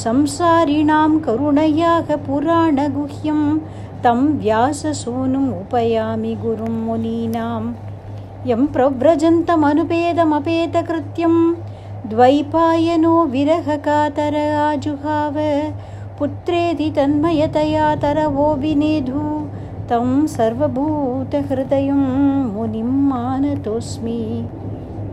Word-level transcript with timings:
संसारिणां 0.02 1.12
करुणयाः 1.28 2.08
पुराणगुह्यं 2.26 3.40
तं 4.04 4.20
व्याससूनुम् 4.42 5.56
उपयामि 5.62 6.34
गुरुं 6.44 6.76
मुनीनां 6.84 7.64
यं 8.46 8.62
प्रव्रजन्तमनुपेदमपेतकृत्यं 8.74 11.34
द्वैपायनो 12.10 13.12
विरहकातर 13.34 14.36
आजुहाव 14.62 15.36
पुत्रेति 16.18 16.88
तन्मयतया 16.96 17.86
तरवो 18.02 18.48
विनेधु 18.62 19.22
तं 19.90 20.08
सर्वभूतहृदयं 20.34 22.02
मुनिं 22.54 22.90
मानतोऽस्मि। 23.12 24.18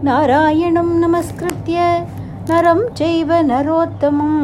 नारायणं 0.09 0.89
नमस्कृत्य 1.05 1.77
नरं 2.50 2.81
चैव 3.00 3.30
नरोत्तमं 3.52 4.35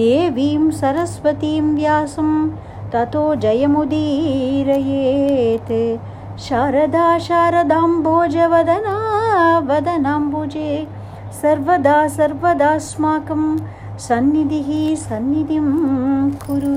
देवीं 0.00 0.62
सरस्वतीं 0.82 1.66
व्यासं 1.76 2.30
ततो 2.92 3.24
जयमुदीरयेत् 3.44 4.04
शारदा 6.39 7.07
शारदाम्भोजवदना 7.27 8.95
वदनाम्बुजे 9.69 10.69
सर्वदा 11.41 11.97
सर्वदास्माकं 12.09 13.43
सन्निधिः 13.99 14.69
सन्निधिं 15.01 15.67
कुरु 16.45 16.73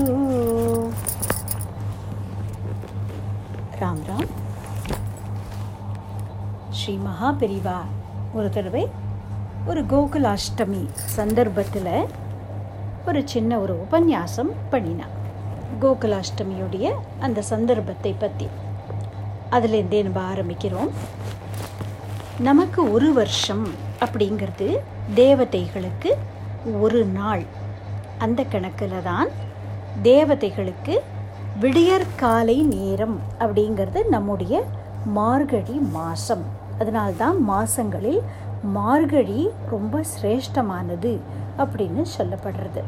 ராம் 3.81 3.99
ராம் 4.07 4.29
ஸ்ரீ 6.79 6.93
மகாபெரிவா 7.03 7.75
ஒரு 8.33 8.47
தடவை 8.49 8.81
ஒரு 9.69 9.81
கோகுலாஷ்டமி 9.91 10.81
சந்தர்ப்பத்தில் 11.15 11.87
ஒரு 13.09 13.21
சின்ன 13.25 13.59
ஒரு 13.59 13.75
உபன்யாசம் 13.85 14.51
பண்ணினான் 14.71 15.15
கோகுலாஷ்டமியுடைய 15.81 16.89
அந்த 17.19 17.45
சந்தர்ப்பத்தை 17.51 18.13
பற்றி 18.19 18.47
அதுலேருந்தே 19.54 20.02
நம்ம 20.02 20.20
ஆரம்பிக்கிறோம். 20.32 20.90
நமக்கு 22.38 22.92
ஒரு 22.92 23.12
வருஷம் 23.12 23.68
அப்படிங்கிறது 24.00 24.68
தேவதைகளுக்கு 25.14 26.10
ஒரு 26.80 27.04
நாள். 27.04 27.44
அந்த 28.18 28.42
கணக்கில் 28.42 29.02
தான் 29.04 29.28
தேவதைகளுக்கு 30.02 30.94
விடியற்காலை 31.60 32.62
நேரம் 32.62 33.20
அப்படிங்கிறது 33.40 34.08
நம்முடைய 34.08 34.64
மார்கழி 35.04 35.76
மாதம் 35.98 36.44
அதனால்தான் 36.78 37.42
மாதங்களில் 37.42 38.22
மார்கழி 38.62 39.48
ரொம்ப 39.70 40.00
சிரேஷ்டமானது 40.14 41.12
அப்படின்னு 41.58 42.02
சொல்லப்படுறது. 42.18 42.82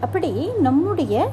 அப்படி 0.00 0.30
நம்முடைய 0.60 1.30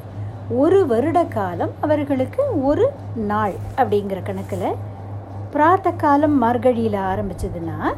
ஒரு 0.48 0.86
வருட 0.86 1.24
காலம் 1.24 1.70
அவர்களுக்கு 1.80 2.64
ஒரு 2.64 2.90
நாள் 3.14 3.54
அப்படிங்கிற 3.76 4.22
கணக்கில் 4.22 4.74
பிராத்த 5.52 5.96
காலம் 5.96 6.42
மார்கழியில் 6.42 6.98
ஆரம்பிச்சதுன்னா 7.00 7.94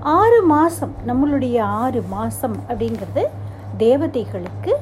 ஆறு 0.00 0.42
மாதம் 0.42 0.94
நம்மளுடைய 1.06 1.60
ஆறு 1.60 2.02
மாதம் 2.02 2.56
அப்படிங்கிறது 2.68 3.26
தேவதைகளுக்கு 3.76 4.74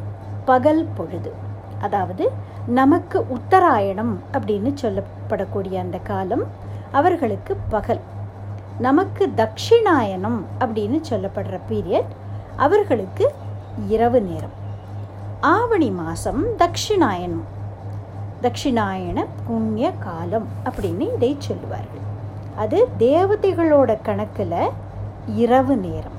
பகல் 0.45 0.87
பொழுது. 0.97 1.33
அதாவது 1.81 2.31
நமக்கு 2.67 3.27
உத்தராயணம் 3.29 4.21
அப்படின்னு 4.33 4.75
சொல்லப்படக்கூடிய 4.83 5.75
அந்த 5.75 5.99
காலம் 5.99 6.45
அவர்களுக்கு 6.93 7.57
பகல். 7.69 8.01
நமக்கு 8.79 9.33
தட்சிணாயனம் 9.37 10.41
அப்படின்னு 10.59 11.01
சொல்லப்படுற 11.11 11.61
பீரியட் 11.71 12.13
அவர்களுக்கு 12.57 13.35
இரவு 13.89 14.23
நேரம். 14.23 14.65
ஆவணி 15.41 15.91
மாதம் 15.91 16.45
தட்சிணாயனம். 16.59 17.45
தட்சிணாயன 18.43 19.27
புண்ணிய 19.47 19.93
காலம் 19.93 20.49
அப்படின்னு 20.65 21.15
இதை 21.15 21.37
சொல்லுவார்கள். 21.39 22.05
அது 22.57 22.89
தேவதைகளோட 22.99 23.99
கணக்கில் 24.03 24.69
இரவு 25.35 25.77
நேரம். 25.77 26.17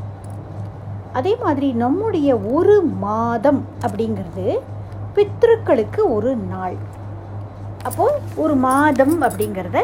அதே 1.14 1.36
மாதிரி 1.36 1.72
நம்முடைய 1.72 2.38
ஒரு 2.38 2.82
மாதம் 2.82 3.66
அப்படிங்கிறது 3.88 4.60
பித்ருக்களுக்கு 5.16 6.00
ஒரு 6.08 6.36
நாள். 6.36 6.76
அப்போது 7.84 8.22
ஒரு 8.36 8.56
மாதம் 8.56 9.22
அப்படிங்கிறத 9.22 9.84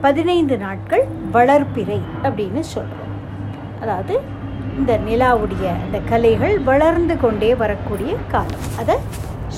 பதினைந்து 0.00 0.56
நாட்கள் 0.56 1.06
வளர்ப்பிறை 1.32 2.00
அப்படின்னு 2.22 2.60
சொல்கிறோம் 2.60 3.06
அதாவது 3.80 4.20
இந்த 4.78 4.98
நிலாவுடைய 5.08 5.64
அந்த 5.84 5.98
கலைகள் 6.08 6.58
வளர்ந்து 6.58 7.16
கொண்டே 7.16 7.54
வரக்கூடிய 7.54 8.14
காலம். 8.30 8.66
அதை 8.78 8.96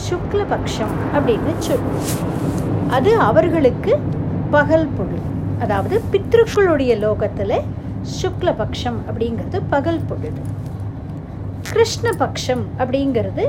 சுக்லபக்ஷம் 0.04 0.94
அப்படின்னு 1.14 1.52
சொல்லுவோம் 1.58 2.10
அது 2.90 3.18
அவர்களுக்கு 3.18 3.98
பகல் 4.50 4.88
பொழுது. 4.96 5.28
அதாவது 5.60 6.02
பித்ருக்களுடைய 6.12 6.98
லோகத்தில் 6.98 7.60
சுக்லபக்ஷம் 8.22 8.98
அப்படிங்கிறது 9.10 9.62
பகல் 9.70 10.00
பொழுது. 10.08 10.42
கிருஷ்ணபக்ஷம் 11.70 12.64
அப்படிங்கிறது 12.78 13.44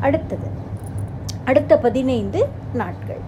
அடுத்தது. 0.00 0.48
அடுத்த 1.44 1.78
பதினைந்து 1.78 2.48
நாட்கள். 2.72 3.22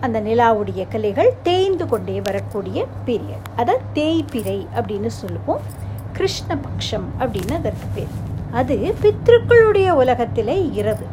அந்த 0.00 0.20
நிலாவுடைய 0.20 0.86
கலைகள் 0.88 1.32
தேய்ந்து 1.42 1.86
கொண்டே 1.86 2.20
வரக்கூடிய 2.20 2.86
பீரியட் 3.06 3.48
அதை 3.56 3.74
தேய்பிரை 3.94 4.66
அப்படின்னு 4.74 5.06
சொல்லுவோம். 5.06 5.88
கிருஷ்ணபக்ஷம் 6.20 7.06
அப்படின்னு 7.18 7.52
அதற்கு 7.52 7.86
பேர். 7.94 8.14
அது 8.50 8.94
பித்ருக்களுடைய 9.02 9.90
உலகத்திலே 9.90 10.70
இரவு. 10.72 11.06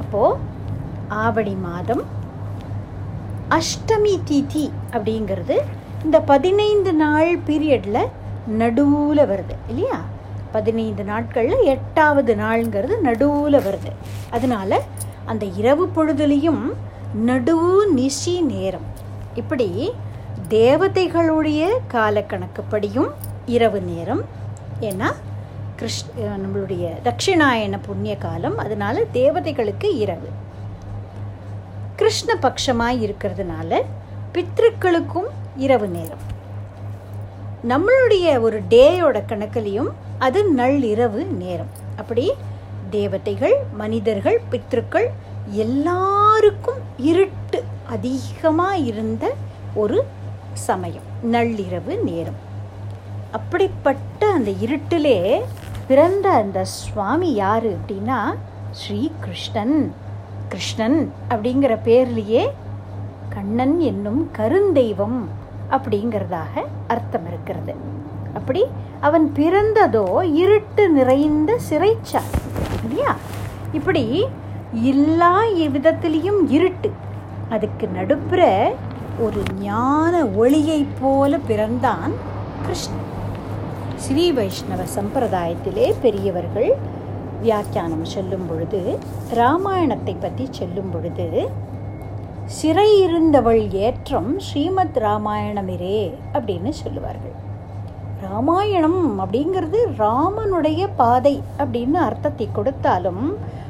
அப்போது 0.00 0.38
ஆவணி 1.08 1.54
மாதம் 1.54 2.02
அஷ்டமி 3.50 4.20
தீதி 4.24 4.72
அப்படிங்கிறது 4.92 5.56
இந்த 6.04 6.20
பதினைந்து 6.20 6.92
நாள் 6.92 7.38
பீரியடில் 7.38 8.08
நடுவில் 8.46 9.18
வருது 9.18 9.54
இல்லையா? 9.68 10.00
பதினைந்து 10.52 11.04
நாட்களில் 11.04 11.62
எட்டாவது 11.62 12.34
நாளுங்கிறது 12.34 13.00
நடுவில் 13.00 13.54
வருது. 13.54 13.92
அதனால 14.30 14.82
அந்த 15.24 15.46
இரவு 15.46 15.90
பொழுதுலேயும் 15.96 16.72
நடுவு 17.26 17.86
நிஷி 17.92 18.40
நேரம். 18.40 18.86
இப்படி 19.34 19.92
தேவதைகளுடைய 20.48 21.68
காலக்கணக்குப்படியும் 21.92 23.10
இரவு 23.46 23.80
நேரம் 23.80 24.44
ஏன்னா 24.80 25.12
கிருஷ் 25.78 26.04
நம்மளுடைய 26.16 26.92
தட்சிணாயன 27.04 27.78
புண்ணிய 27.82 28.16
காலம் 28.16 28.58
அதனால 28.58 29.04
தேவதைகளுக்கு 29.12 29.96
இரவு. 29.96 30.28
கிருஷ்ண 31.96 32.34
பட்சமாக 32.34 32.98
இருக்கிறதுனால 33.06 33.82
பித்ருக்களுக்கும் 34.32 35.28
இரவு 35.56 35.88
நேரம். 35.88 36.24
நம்மளுடைய 37.68 38.40
ஒரு 38.40 38.62
டேயோட 38.70 39.22
கணக்கிலையும் 39.28 39.90
அது 40.18 40.56
நள்ளிரவு 40.56 41.26
நேரம். 41.26 41.72
அப்படி 41.96 42.32
தேவதைகள் 42.90 43.56
மனிதர்கள் 43.72 44.40
பித்ருக்கள் 44.50 45.06
எல்லாருக்கும் 45.50 46.82
இருட்டு 46.96 47.64
அதிகமாக 47.88 48.76
இருந்த 48.76 49.34
ஒரு 49.74 50.04
சமயம் 50.52 51.08
நள்ளிரவு 51.32 52.02
நேரம். 52.02 52.45
அப்படிப்பட்ட 53.38 54.20
அந்த 54.36 54.50
இருட்டிலே 54.64 55.18
பிறந்த 55.88 56.26
அந்த 56.30 56.58
சுவாமி 56.64 57.30
யார் 57.34 57.66
அப்படின்னா 57.72 58.20
ஸ்ரீ 58.70 59.10
கிருஷ்ணன் 59.20 59.92
கிருஷ்ணன் 60.48 60.98
அப்படிங்கிற 61.30 61.72
பேர்லேயே 61.84 62.42
கண்ணன் 63.28 63.76
என்னும் 63.90 64.22
கருந்தெய்வம் 64.38 65.18
அப்படிங்கிறதாக 65.70 66.54
அர்த்தம் 66.88 67.26
இருக்கிறது. 67.26 67.74
அப்படி 68.34 68.62
அவன் 69.00 69.26
பிறந்ததோ 69.36 70.06
இருட்டு 70.42 70.84
நிறைந்த 70.88 71.58
சிறைச்சார் 71.70 72.32
இல்லையா? 72.82 73.12
இப்படி 73.72 74.04
எல்லா 74.92 75.34
விதத்திலையும் 75.74 76.40
இருட்டு. 76.48 76.90
அதுக்கு 77.48 77.88
நடுப்புற 77.96 78.42
ஒரு 79.18 79.42
ஞான 79.60 80.14
ஒளியைப் 80.24 80.96
போல 81.00 81.38
பிறந்தான் 81.50 82.12
கிருஷ்ணன். 82.62 83.04
ஸ்ரீ 84.04 84.24
வைஷ்ணவ 84.36 84.82
சம்பிரதாயத்திலே 84.94 85.86
பெரியவர்கள் 86.02 86.70
வியாக்கியானம் 87.42 88.04
சொல்லும் 88.04 88.44
பொழுது 88.48 88.80
ராமாயணத்தை 89.34 90.14
பற்றி 90.20 90.44
சொல்லும் 90.50 90.90
பொழுது 90.90 91.26
சிறை 92.58 92.88
இருந்தவள் 93.04 93.62
ஏற்றம் 93.86 94.30
ஸ்ரீமத் 94.38 94.98
ராமாயணமிரே 95.04 96.00
அப்படின்னு 96.32 96.72
சொல்லுவார்கள். 96.82 97.34
ராமாயணம் 98.28 99.00
அப்படிங்கிறது 99.22 99.80
ராமனுடைய 99.98 100.82
பாதை 100.96 101.34
அப்படின்னு 101.58 101.98
அர்த்தத்தை 102.08 102.48
கொடுத்தாலும் 102.52 103.24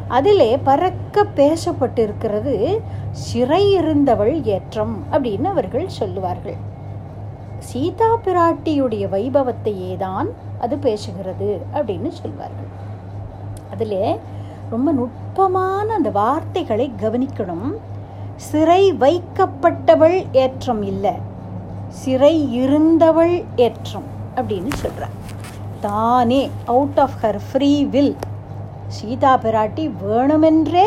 அதிலே 0.09 0.53
பறக்க 0.69 1.27
பேசப்பட்டிருக்கிறது 1.41 2.57
சிறை 3.27 3.65
இருந்தவள் 3.73 4.35
ஏற்றம் 4.57 4.97
அப்படின்னு 5.13 5.49
அவர்கள் 5.55 5.89
சொல்லுவார்கள். 6.01 6.59
சீதா 7.69 8.09
பிராட்டியுடைய 8.25 9.05
வைபவத்தையே 9.15 9.93
தான் 10.05 10.29
அது 10.65 10.75
பேசுகிறது 10.77 11.49
அப்படின்னு 11.77 12.11
சொல்வார்கள். 12.21 12.71
அதில் 13.73 14.01
ரொம்ப 14.71 14.89
நுட்பமான 14.99 15.87
அந்த 15.99 16.11
வார்த்தைகளை 16.21 16.87
கவனிக்கணும். 17.03 17.71
சிறை 18.49 18.83
வைக்கப்பட்டவள் 19.05 20.19
ஏற்றம் 20.45 20.85
இல்லை. 20.93 21.15
சிறை 22.03 22.35
இருந்தவள் 22.63 23.35
ஏற்றம் 23.67 24.09
அப்படின்னு 24.39 24.73
சொல்கிறார் 24.83 25.15
தானே 25.81 26.41
out 26.75 27.01
of 27.05 27.19
her 27.23 27.41
free 27.49 27.71
will 27.95 28.15
Sita 28.97 29.33
பிராட்டி 29.45 29.85
வேணுமென்றே 30.05 30.87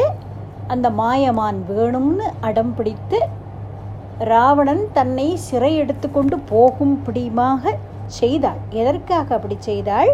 அந்த 0.74 0.88
மாயமான் 1.00 1.60
வேணும்னு 1.70 2.26
அடம் 2.48 2.74
பிடித்து 2.78 3.20
ராவணன் 4.28 4.82
தன்னை 4.94 5.36
சிறை 5.36 5.76
எடுத்துக்கொண்டு 5.76 6.40
போகும் 6.40 7.04
பிடிமாக 7.04 7.74
செய்தாள். 8.06 8.60
எதற்காக 8.70 9.36
அப்படி 9.36 9.56
செய்தாள்? 9.60 10.12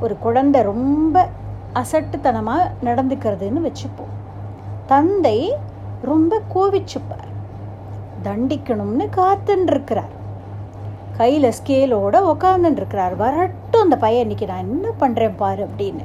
ஒரு 0.00 0.14
குழந்தை 0.18 0.62
ரொம்ப 0.62 1.26
அசட்டுத்தனமாக 1.80 2.70
நடந்துக்கிறதுன்னு 2.86 3.60
வச்சுப்போம். 3.68 4.14
தந்தை 4.86 5.38
ரொம்ப 6.02 6.40
கோவிச்சுப்பார். 6.54 7.28
தண்டிக்கணும்னு 8.26 9.06
காத்துன்ருக்கிறார் 9.18 10.12
கையில் 11.18 11.54
ஸ்கேலோட 11.58 12.16
உக்காந்துருக்கிறார் 12.32 13.16
வரட்டும் 13.16 13.84
அந்த 13.84 13.96
பையன் 13.96 14.22
இன்னைக்கு 14.22 14.46
நான் 14.46 14.64
என்ன 14.66 14.88
பண்ணுறேன் 15.00 15.36
பாரு 15.36 15.68
அப்படின்னு. 15.68 16.04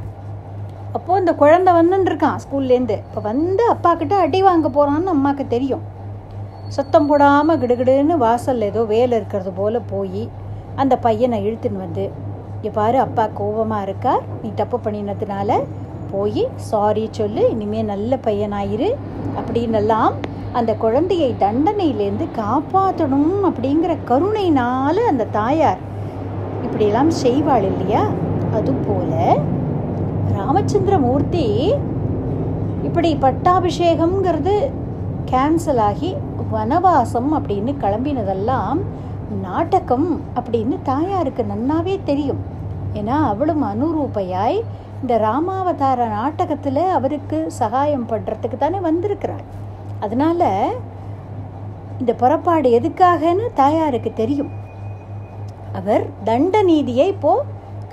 அப்போது 0.96 1.20
அந்த 1.20 1.34
குழந்தை 1.34 1.74
வந்துட்டுருக்கான் 1.74 2.42
ஸ்கூல்லேருந்து 2.44 2.98
இப்போ 3.08 3.22
வந்து 3.22 3.64
அப்பா 3.74 3.92
கிட்ட 3.94 4.16
அடி 4.16 4.42
வாங்க 4.42 4.68
போகிறான்னு 4.70 5.14
அம்மாவுக்கு 5.18 5.46
தெரியும். 5.48 5.86
சத்தம் 6.76 7.08
போடாமல் 7.10 7.60
கிடுகிடுன்னு 7.62 8.16
வாசலில் 8.24 8.68
ஏதோ 8.70 8.82
வேலை 8.94 9.14
இருக்கிறது 9.18 9.52
போல் 9.52 9.78
போய் 9.92 10.24
அந்த 10.82 10.94
பையனை 11.06 11.38
இழுத்துன்னு 11.48 11.84
வந்து 11.86 12.06
பாரு 12.78 12.98
அப்பா 13.00 13.26
கோபமாக 13.40 13.86
இருக்கார். 13.88 14.24
நீ 14.42 14.50
தப்பு 14.56 14.78
பண்ணினதுனால 14.86 15.60
போய் 16.12 16.44
சாரி 16.70 17.04
சொல்லு 17.12 17.44
இனிமேல் 17.50 17.90
நல்ல 17.92 18.20
பையனாயிரு. 18.28 18.90
அப்படின்னெல்லாம் 19.40 20.14
அந்த 20.60 20.72
குழந்தையை 20.84 21.30
தண்டனையிலேருந்து 21.40 22.28
காப்பாற்றணும் 22.42 23.40
அப்படிங்கிற 23.50 23.94
கருணையினால் 24.10 25.02
அந்த 25.12 25.30
தாயார் 25.40 25.82
இப்படியெல்லாம் 26.64 27.12
செய்வாள் 27.24 27.68
இல்லையா? 27.72 28.04
அதுபோல 28.58 29.14
ராமச்சந்திரமூர்த்தி 30.38 31.46
இப்படி 32.88 33.10
பட்டாபிஷேகம்ங்கிறது 33.26 34.56
கேன்சல் 35.32 35.82
ஆகி 35.90 36.12
வனவாசம் 36.54 37.30
அப்படின்னு 37.38 37.72
கிளம்பினதெல்லாம் 37.84 38.80
நாடகம் 39.46 40.10
அப்படின்னு 40.40 40.76
தாயாருக்கு 40.90 41.44
நன்னாவே 41.54 41.96
தெரியும். 42.10 42.42
ஏன்னா 43.00 43.16
அவளும் 43.32 43.64
அனுரூபையாய் 43.72 44.60
இந்த 45.02 45.14
ராமாவதார 45.26 46.06
நாடகத்தில் 46.18 46.84
அவருக்கு 46.98 47.40
சகாயம் 47.58 48.06
பண்ணுறதுக்கு 48.12 48.58
தானே 48.60 48.80
வந்திருக்கிறாள். 48.88 49.44
அதனால் 50.06 50.48
இந்த 52.00 52.14
புறப்பாடு 52.22 52.70
எதுக்காகன்னு 52.80 53.46
தாயாருக்கு 53.62 54.14
தெரியும். 54.22 54.52
அவர் 55.80 56.06
தண்ட 56.30 56.64
நீதியை 56.70 57.08
இப்போ 57.16 57.34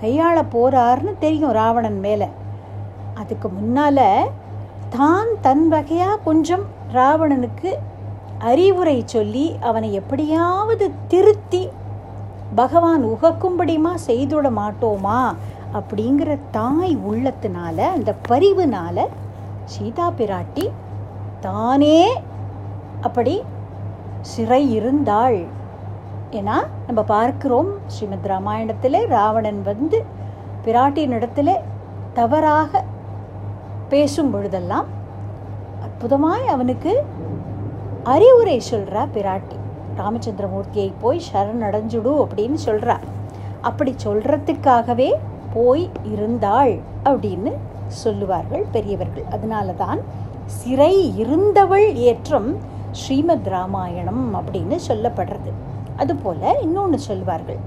கையாள 0.01 0.37
போறார்னு 0.55 1.13
தெரியும் 1.25 1.57
ராவணன் 1.61 2.01
மேலே. 2.07 2.29
அதுக்கு 3.21 3.49
முன்னால் 3.57 4.07
தான் 4.97 5.31
தன் 5.47 5.67
வகையாக 5.75 6.23
கொஞ்சம் 6.29 6.65
ராவணனுக்கு 6.97 7.71
அறிவுரை 8.51 8.97
சொல்லி 9.07 9.45
அவனை 9.61 9.89
எப்படியாவது 9.93 10.87
திருத்தி 11.09 11.63
பகவான் 12.55 13.05
உகக்கும்படிமா 13.05 13.93
செய்துட 14.07 14.49
மாட்டோமா? 14.61 15.21
அப்படிங்கிற 15.79 16.33
தாய் 16.51 16.95
உள்ளத்தினால 17.11 17.79
அந்த 17.97 18.11
பரிவுனால 18.29 19.07
சீதா 19.65 20.07
பிராட்டி 20.19 20.67
தானே 21.41 21.99
அப்படி 23.01 23.35
சிறை 24.33 24.63
இருந்தாள். 24.75 25.39
ஏன்னா 26.39 26.57
நம்ம 26.87 27.01
பார்க்கிறோம் 27.15 27.71
ஸ்ரீமத் 27.87 28.29
ராமாயணத்தில் 28.33 29.01
ராவணன் 29.07 29.63
வந்து 29.63 29.99
பிராட்டியினிடத்தில் 30.65 31.55
தவறாக 32.13 32.83
பேசும் 33.89 34.31
பொழுதெல்லாம் 34.31 34.89
அற்புதமாய் 35.87 36.47
அவனுக்கு 36.47 36.93
அறிவுரை 38.13 38.63
சொல்கிறா 38.71 39.03
பிராட்டி. 39.15 39.57
ராமச்சந்திரமூர்த்தியை 39.97 40.93
போய் 41.01 41.21
சரணடைஞ்சுடு 41.33 42.13
அப்படின்னு 42.25 42.59
சொல்கிறா 42.65 42.97
அப்படி 43.61 43.95
சொல்கிறதுக்காகவே 44.05 45.13
போய் 45.55 45.91
இருந்தாள் 46.13 46.75
அப்படின்னு 47.05 47.53
சொல்லுவார்கள் 47.89 48.65
பெரியவர்கள். 48.73 49.25
அதனால 49.31 49.73
தான் 49.73 50.01
சிறை 50.47 51.17
இருந்தவள் 51.17 51.95
ஏற்றம் 51.95 52.57
ஸ்ரீமத் 52.91 53.47
ராமாயணம் 53.47 54.25
அப்படின்னு 54.35 54.79
சொல்லப்படுறது. 54.89 55.53
அதுபோல் 55.97 56.61
இன்னொன்று 56.63 56.99
சொல்வார்கள் 56.99 57.59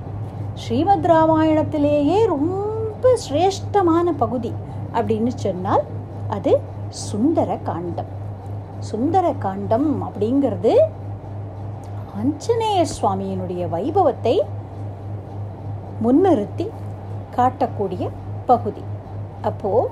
ஸ்ரீமத் 0.54 1.06
ராமாயணத்திலேயே 1.06 2.26
ரொம்ப 2.26 3.18
சிரேஷ்டமான 3.30 4.14
பகுதி 4.18 4.52
அப்படின்னு 4.94 5.32
சொன்னால் 5.36 5.84
அது 6.30 6.60
சுந்தர 6.90 7.58
காண்டம் 7.64 8.26
சுந்தர 8.80 9.34
காண்டம் 9.34 10.04
அப்படிங்கிறது 10.04 10.74
ஆஞ்சநேய 12.18 12.86
சுவாமியினுடைய 13.02 13.64
வைபவத்தை 13.76 14.40
முன்னிறுத்தி 16.04 16.70
காட்டக்கூடிய 17.36 18.10
பகுதி. 18.46 18.82
அப்போ 19.42 19.90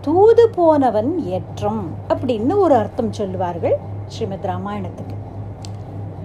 தூது 0.00 0.48
போனவன் 0.48 1.18
ஏற்றம் 1.24 1.90
அப்படின்னு 2.08 2.58
ஒரு 2.58 2.74
அர்த்தம் 2.74 3.12
சொல்லுவார்கள் 3.12 3.76
ஸ்ரீமத் 4.06 4.44
ராமாயணத்துக்கு. 4.44 5.16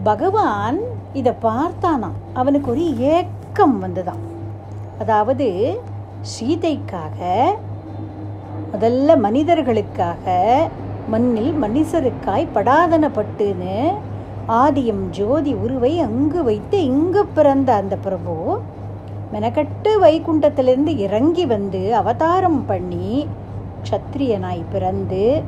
பகவான் 0.04 0.80
இதை 1.14 1.34
பார்த்தானாம் 1.42 2.18
அவனுக்கு 2.34 2.72
ஒரு 2.72 2.98
ஏக்கம் 2.98 3.84
வந்துதான். 3.84 4.24
அதாவது 5.00 5.80
சீதைக்காக 6.22 7.46
முதல்ல 8.74 9.18
மனிதர்களுக்காக 9.20 10.34
மண்ணில் 11.10 11.54
மனிதருக்காய் 11.54 12.54
படாதனப்பட்டுன்னு 12.54 13.94
ஆதியம் 14.48 15.10
ஜோதி 15.10 15.54
உருவை 15.54 16.00
அங்கு 16.00 16.44
வைத்து 16.44 16.84
இங்கு 16.84 17.26
பிறந்த 17.26 17.74
அந்த 17.74 17.96
பிரபு 17.96 18.60
மெனக்கட்டு 19.34 19.92
வைகுண்டத்திலிருந்து 20.02 20.98
இறங்கி 20.98 21.46
வந்து 21.46 21.96
அவதாரம் 21.96 22.66
பண்ணி 22.66 23.28
க்ஷத்ரியனாய் 23.84 24.64
பிறந்து 24.72 25.42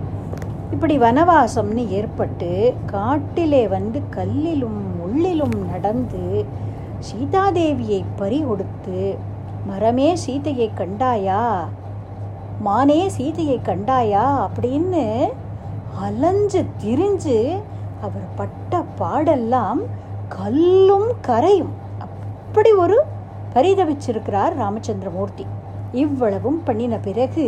இப்படி 0.72 0.98
வனவாசம்னு 1.00 1.88
ஏற்பட்டு 1.90 2.74
காட்டிலே 2.86 3.68
வந்து 3.68 4.02
கல்லிலும் 4.16 4.82
உள்ளிலும் 5.04 5.58
நடந்து 5.72 6.46
சீதாதேவியை 7.10 8.04
பறி 8.16 8.42
கொடுத்து 8.42 9.16
மரமே 9.66 10.16
சீதையை 10.16 10.70
கண்டாயா? 10.78 11.42
மானே 12.62 13.10
சீதையை 13.10 13.60
கண்டாயா? 13.66 14.26
அப்படின்னு 14.46 15.30
அலைஞ்சு 16.06 16.62
திரிஞ்சு 16.84 17.38
அவர் 18.06 18.25
பட்ட 18.36 18.82
பாடெல்லாம் 19.00 19.82
கல்லும் 20.36 21.10
கரையும். 21.27 21.74
அப்படி 22.06 22.72
ஒரு 22.84 22.98
பரிதவிச்சிருக்கிறார் 23.54 24.54
ராமச்சந்திரமூர்த்தி. 24.63 25.46
இவ்வளவும் 26.04 26.60
பண்ணின 26.63 26.96
பிறகு 27.08 27.46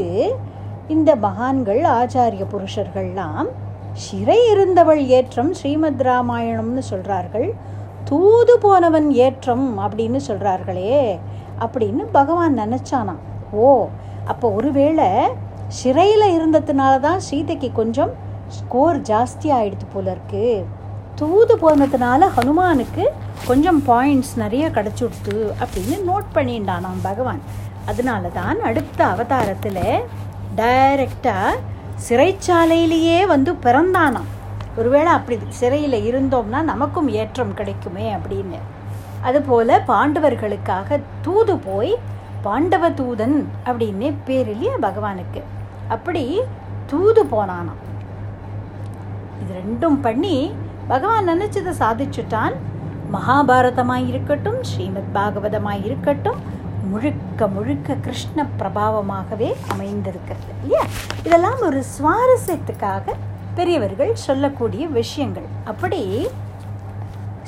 இந்த 0.88 1.10
மகான்கள் 1.26 1.82
ஆச்சாரிய 1.98 2.46
புருஷர்கள்லாம் 2.54 3.50
சிறை 4.06 4.40
இருந்தவள் 4.52 5.02
ஏற்றம் 5.18 5.52
ஸ்ரீமத் 5.54 6.02
ராமாயணம்னு 6.02 6.84
சொல்கிறார்கள் 6.92 7.48
தூது 8.10 8.54
போனவன் 8.60 9.12
ஏற்றம் 9.26 9.68
அப்படின்னு 9.80 10.20
சொல்கிறார்களே 10.28 11.20
அப்படின்னு 11.64 12.04
பகவான் 12.12 12.58
நினச்சானாம். 12.60 13.22
ஓ 13.52 13.68
அப்போ 14.26 14.48
ஒருவேளை 14.52 15.10
சிறையில் 15.68 16.28
இருந்ததுனால 16.38 16.94
தான் 17.00 17.20
சீதைக்கு 17.20 17.70
கொஞ்சம் 17.72 18.12
ஸ்கோர் 18.58 19.00
ஜாஸ்தி 19.02 19.48
ஆகிடுது 19.58 19.88
போல 19.94 20.12
இருக்கு. 20.12 20.66
தூது 21.16 21.56
போனதுனால 21.58 22.28
ஹனுமானுக்கு 22.36 23.04
கொஞ்சம் 23.48 23.80
பாயிண்ட்ஸ் 23.88 24.34
நிறைய 24.36 24.66
கிடச்சுடுத்து 24.70 25.36
அப்படின்னு 25.64 25.98
நோட் 26.08 26.30
பண்ணிட்டானாம் 26.34 27.02
பகவான். 27.02 27.42
அதனால 27.86 28.28
தான் 28.28 28.60
அடுத்த 28.62 29.00
அவதாரத்தில் 29.06 29.84
டைரக்டாக 30.56 31.60
சிறைச்சாலையிலேயே 32.10 33.26
வந்து 33.26 33.54
பிறந்தானாம். 33.54 34.30
ஒருவேளை 34.78 35.12
அப்படி 35.12 35.40
சிறையில் 35.50 35.98
இருந்தோம்னா 36.10 36.62
நமக்கும் 36.62 37.10
ஏற்றம் 37.22 37.54
கிடைக்குமே 37.54 38.14
அப்படின்னு. 38.14 38.60
அதுபோல் 39.22 39.74
பாண்டவர்களுக்காக 39.88 41.00
தூது 41.22 41.58
போய் 41.58 41.94
பாண்டவ 42.42 42.90
தூதன் 42.90 43.38
அப்படின்னே 43.66 44.14
பேர் 44.26 44.50
இல்லையா 44.50 44.76
பகவானுக்கு. 44.82 45.42
அப்படி 45.88 46.42
தூது 46.86 47.24
போனானாம். 47.24 47.82
இது 49.42 49.52
ரெண்டும் 49.62 49.98
பண்ணி 50.06 50.36
பகவான் 50.88 51.30
நினைச்சதை 51.30 51.74
சாதிச்சுட்டான். 51.84 52.56
மகாபாரதமாக 53.16 54.08
இருக்கட்டும் 54.12 54.60
ஸ்ரீமத் 54.70 55.14
பாகவதமாக 55.14 55.86
இருக்கட்டும் 55.88 56.40
முழுக்க 56.92 57.48
முழுக்க 57.56 57.96
கிருஷ்ண 58.06 58.46
பிரபாவமாகவே 58.60 59.50
அமைந்திருக்கிறது 59.74 60.52
இல்லையா? 60.54 60.84
இதெல்லாம் 61.26 61.60
ஒரு 61.68 61.80
சுவாரஸ்யத்துக்காக 61.96 63.16
பெரியவர்கள் 63.58 64.14
சொல்லக்கூடிய 64.28 64.84
விஷயங்கள். 65.00 65.48
அப்படி 65.72 66.02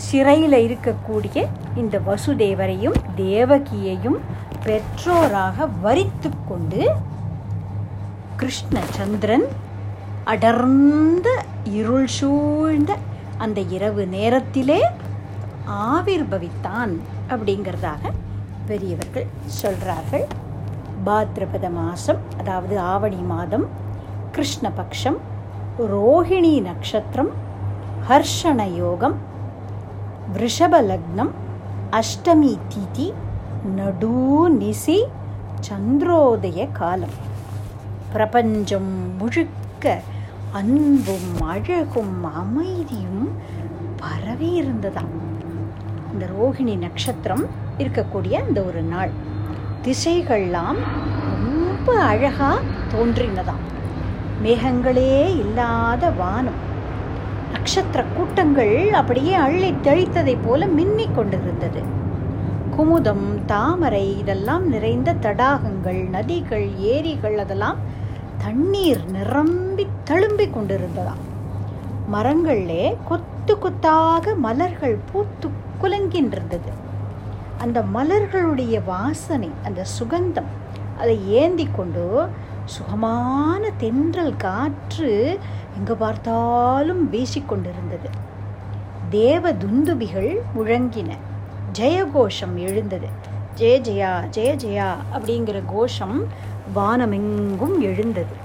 சிறையில் 0.07 0.57
இருக்கக்கூடிய 0.67 1.37
இந்த 1.75 1.95
வசுதேவரையும் 2.09 2.97
தேவகியையும் 3.15 4.19
பெற்றோராக 4.65 5.67
வரித்து 5.81 6.29
கொண்டு 6.49 6.81
கிருஷ்ணச்சந்திரன் 8.41 9.45
அடர்ந்த 10.23 11.45
இருள் 11.71 12.07
சூழ்ந்த 12.07 12.95
அந்த 13.37 13.61
இரவு 13.61 14.05
நேரத்திலே 14.05 14.81
ஆவிர்பவித்தான் 15.71 16.93
அப்படிங்கிறதாக 17.29 18.11
பெரியவர்கள் 18.65 19.27
சொல்கிறார்கள் 19.45 20.25
பாத்ரபத 21.05 21.71
மாதம் 21.71 22.17
அதாவது 22.37 22.79
ஆவணி 22.79 23.15
மாதம் 23.15 23.65
கிருஷ்ணபக்ஷம் 24.31 25.17
ரோஹிணி 25.79 26.61
நட்சத்திரம் 26.61 27.31
ஹர்ஷண 28.09 28.75
யோகம் 28.75 29.17
ரிஷப 30.37 30.73
லக்னம் 30.81 31.31
அஷ்டமி 31.91 32.57
திதி 32.73 33.13
நடு 33.75 34.49
நிசி 34.59 34.99
சந்திரோதய 35.59 36.67
காலம். 36.71 37.17
பிரபஞ்சம் 38.13 39.17
முழுக்க 39.17 39.60
அன்பும் 40.51 41.41
அழகும் 41.41 42.23
அமைதியும் 42.23 43.31
பரவி 43.97 44.61
இருந்ததாம். 44.61 45.11
இந்த 46.13 46.25
ரோகிணி 46.25 46.77
நட்சத்திரம் 46.77 47.45
இருக்கக்கூடிய 47.77 48.33
அந்த 48.33 48.61
ஒரு 48.61 48.81
நாள். 48.81 49.09
திசைகள்லாம் 49.83 50.75
ரொம்ப 51.31 51.99
அழகா 51.99 52.59
தோன்றினதாம். 52.93 53.63
மேகங்களே 54.43 55.37
இல்லாத 55.37 56.09
வானம். 56.09 56.69
நட்சத்திர 57.51 58.03
கூட்டங்கள் 58.03 58.93
அப்படியே 58.93 59.33
அள்ளி 59.33 59.71
தெளித்ததை 59.71 60.37
போல 60.41 60.65
மின்னிக் 60.65 61.15
கொண்டிருந்தது. 61.15 61.81
குமுதம் 62.77 63.45
தாமரை 63.45 64.19
இதெல்லாம் 64.19 64.69
நிறைந்த 64.69 65.13
தடாகங்கள் 65.13 66.09
நதிகள் 66.11 66.77
ஏரிகள் 66.77 67.37
அதெல்லாம் 67.37 68.00
தண்ணீர் 68.41 69.03
நிரம்பி 69.15 69.83
தழும்பி 70.09 70.45
கொண்டிருந்ததாம். 70.45 71.21
மரங்களிலே 72.13 72.85
கொத்து 73.09 73.53
கொத்தாக 73.57 74.33
மலர்கள் 74.45 74.97
பூத்து 75.11 75.49
குலுங்கின்றிருந்தது. 75.81 76.71
அந்த 77.63 77.79
மலர்களுடைய 77.95 78.75
வாசனை 78.85 79.49
அந்த 79.65 79.81
சுகந்தம் 79.97 80.49
அதை 80.99 81.15
ஏந்தி 81.41 81.67
கொண்டு 81.75 82.05
சுகமான 82.75 83.61
தென்றல் 83.77 84.35
காற்று 84.37 85.11
எங்கே 85.77 85.95
பார்த்தாலும் 86.03 87.01
வீசிக்கொண்டிருந்தது 87.13 88.09
தேவ 89.09 89.53
துந்துபிகள் 89.63 90.31
முழங்கின. 90.55 91.09
ஜெயகோஷம் 91.79 92.55
எழுந்தது. 92.67 93.09
ஜெய 93.59 93.75
ஜெயா 93.87 94.11
ஜெய 94.35 94.51
ஜெயா 94.63 94.89
அப்படிங்கிற 95.15 95.57
கோஷம் 95.73 96.17
வானமெங்கும் 96.75 97.79
எழுந்தது. 97.79 98.35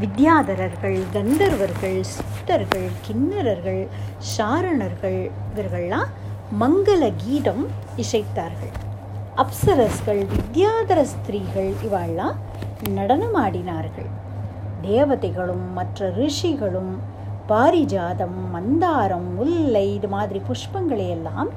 வித்யாதரர்கள் 0.00 0.98
கந்தர்வர்கள் 1.12 2.00
சித்தர்கள் 2.00 2.88
கிண்ணறர்கள் 3.06 3.88
சாரணர்கள் 4.36 5.30
இவர்கள்லாம் 5.50 6.10
மங்கள 6.60 7.12
கீதம் 7.16 7.66
இசைத்தார்கள். 7.96 8.74
அப்சரஸ்கள் 9.36 10.26
வித்யாதர 10.32 11.02
ஸ்திரீகள் 11.02 11.70
இவாள்லாம் 11.86 12.38
நடனமாடினார்கள். 12.88 14.10
தேவதைகளும் 14.82 15.72
மற்ற 15.72 16.10
ரிஷிகளும் 16.10 16.92
பாரிஜாதம் 17.48 18.38
மந்தாரம் 18.54 19.28
முல்லை 19.34 19.94
இது 19.94 20.08
மாதிரி 20.08 20.42
புஷ்பங்களை 20.48 21.08
எல்லாம் 21.08 21.48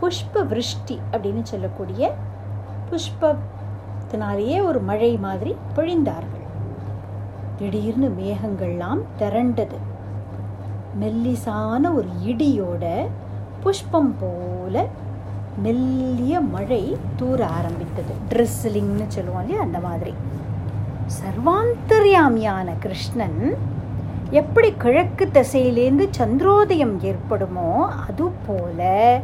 புஷ்ப 0.00 0.46
விருஷ்டி 0.46 0.98
அப்படின்னு 1.12 1.42
சொல்லக்கூடிய 1.42 2.12
புஷ்ப 2.90 3.36
புஷ்பத்தினாலேயே 4.08 4.64
ஒரு 4.64 4.80
மழை 4.80 5.16
மாதிரி 5.16 5.56
பொழிந்தார்கள். 5.76 6.44
திடீர்னு 7.58 8.08
மேகங்கள்லாம் 8.18 9.00
திரண்டது. 9.18 9.78
மெல்லிசான 11.00 11.94
ஒரு 11.94 12.08
இடியோட 12.26 13.06
புஷ்பம் 13.60 14.14
போல 14.20 14.86
மெல்லிய 15.62 16.40
மழை 16.40 16.96
தூர 17.16 17.46
ஆரம்பித்தது. 17.46 18.14
ட்ரெஸ்லிங்னு 18.30 19.06
சொல்லுவோம் 19.06 19.40
இல்லையா 19.40 19.62
அந்த 19.62 19.78
மாதிரி. 19.78 20.14
சர்வாந்தர்யாமியான 21.18 22.72
கிருஷ்ணன் 22.78 23.56
எப்படி 24.30 24.74
கிழக்கு 24.78 25.28
திசையிலேருந்து 25.32 26.06
சந்திரோதயம் 26.10 27.00
ஏற்படுமோ 27.02 27.86
அது 28.08 28.30
போல 28.46 29.20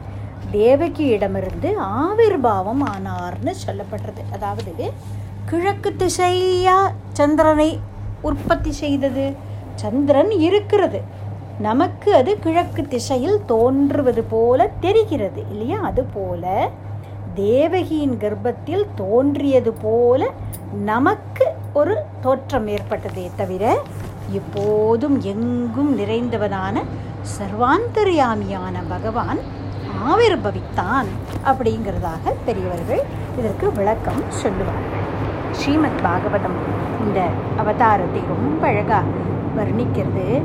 தேவகியிடமிருந்து 0.56 1.70
ஆவிர்பாவம் 1.99 2.82
ஆனார்னு 2.92 3.52
சொல்லப்படுறது. 3.66 4.23
அதாவது 4.32 4.92
கிழக்கு 5.44 5.90
திசையா 5.99 6.76
சந்திரனை 7.12 7.70
உற்பத்தி 8.23 8.73
செய்தது. 8.73 9.25
சந்திரன் 9.75 10.30
இருக்கிறது. 10.46 11.00
நமக்கு 11.58 12.14
அது 12.14 12.38
கிழக்கு 12.38 12.82
திசையில் 12.82 13.38
தோன்றுவது 13.46 14.23
போல 14.23 14.70
தெரிகிறது 14.80 15.40
இல்லையா? 15.50 15.78
அது 15.80 16.02
போல 16.14 16.70
தேவகியின் 17.34 18.16
கர்ப்பத்தில் 18.16 18.84
தோன்றியது 18.96 19.73
போல 19.73 20.30
நமக்கு 20.84 21.46
ஒரு 21.73 21.94
தோற்றம் 22.20 22.66
ஏற்பட்டதே 22.66 23.25
தவிர 23.37 23.64
இப்போதும் 24.32 25.16
எங்கும் 25.32 25.90
நிறைந்தவனான 25.99 26.82
சர்வாந்தர்யாமியான 27.34 28.76
பகவான் 28.88 29.40
ஆவிர்பவித்தான் 30.09 31.07
அப்படிங்கிறதாக 31.45 32.33
பெரியவர்கள் 32.45 33.01
இதற்கு 33.38 33.71
விளக்கம் 33.71 34.23
சொல்லுவார்கள் 34.39 35.05
ஸ்ரீமத் 35.51 36.03
பாகவதம் 36.03 36.57
இந்த 37.03 37.19
அவதாரத்தை 37.59 38.27
ரொம்ப 38.27 38.67
அழகாக 38.67 39.05
வர்ணிக்கிறது 39.57 40.41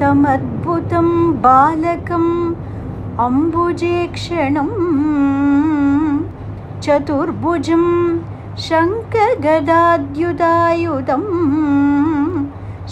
தமத்புதம் 0.00 1.40
பாலகம் 1.40 2.56
அம்புஜேக்ஷணம் 3.22 4.76
சதுர்புஜம் 6.84 7.90
शङ्खगदाद्युदायुधं 8.60 11.24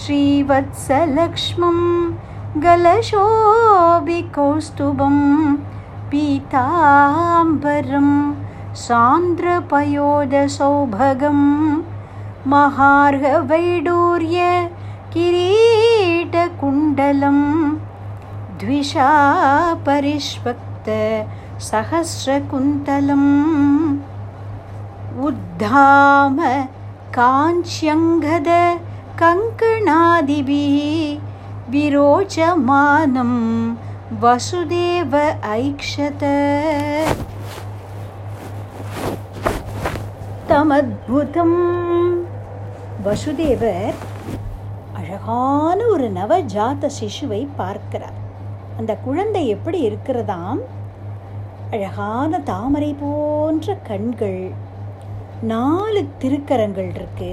श्रीवत्सलक्ष्मं 0.00 1.78
गलशोभिकौस्तुभं 2.55 3.13
पीताम्बरं 6.11 8.09
सान्द्रपयोदसौभगं 8.81 9.79
महार्घवैडूर्य 12.53 14.39
किरीटकुण्डलं 15.13 15.69
द्विषा 18.59 19.09
परिष्वक्त 19.87 20.89
सहस्रकुन्तलम् 21.69 23.31
उद्धाम 25.29 26.37
काञ्च्यङ्गद 27.17 28.49
कङ्कणादिभिः 29.23 30.77
विरोचमानं 31.70 33.32
वसुदेव 34.22 35.12
ऐक्षत 35.52 36.22
தமத்புதம் 40.50 41.56
வசுதேவர் 43.06 43.96
அழகான 44.98 45.78
ஒரு 45.86 46.06
நவஜாத 46.10 46.90
சிசுவை 46.98 47.40
பார்க்கிறார் 47.56 48.18
அந்த 48.78 48.92
குழந்தை 49.04 49.42
எப்படி 49.48 49.78
இருக்கிறதாம் 49.88 50.60
அழகான 51.70 52.40
தாமரை 52.44 52.90
போன்ற 52.94 53.76
கண்கள் 53.88 54.40
நாலு 55.44 56.02
திருக்கரங்கள் 56.18 56.90
இருக்கு 56.90 57.32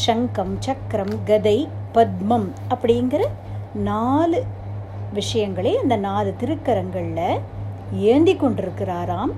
சங்கம் 0.00 0.54
சக்கரம் 0.60 1.14
கதை 1.24 1.58
பத்மம் 1.94 2.48
அப்படிங்கிற 2.70 3.22
நாலு 3.84 4.40
விஷயங்களை 5.12 5.72
அந்த 5.76 5.96
நாலு 5.98 6.30
திருக்கரங்களில் 6.38 7.40
ஏந்தி 8.06 8.34
கொண்டிருக்கிறாராம் 8.36 9.32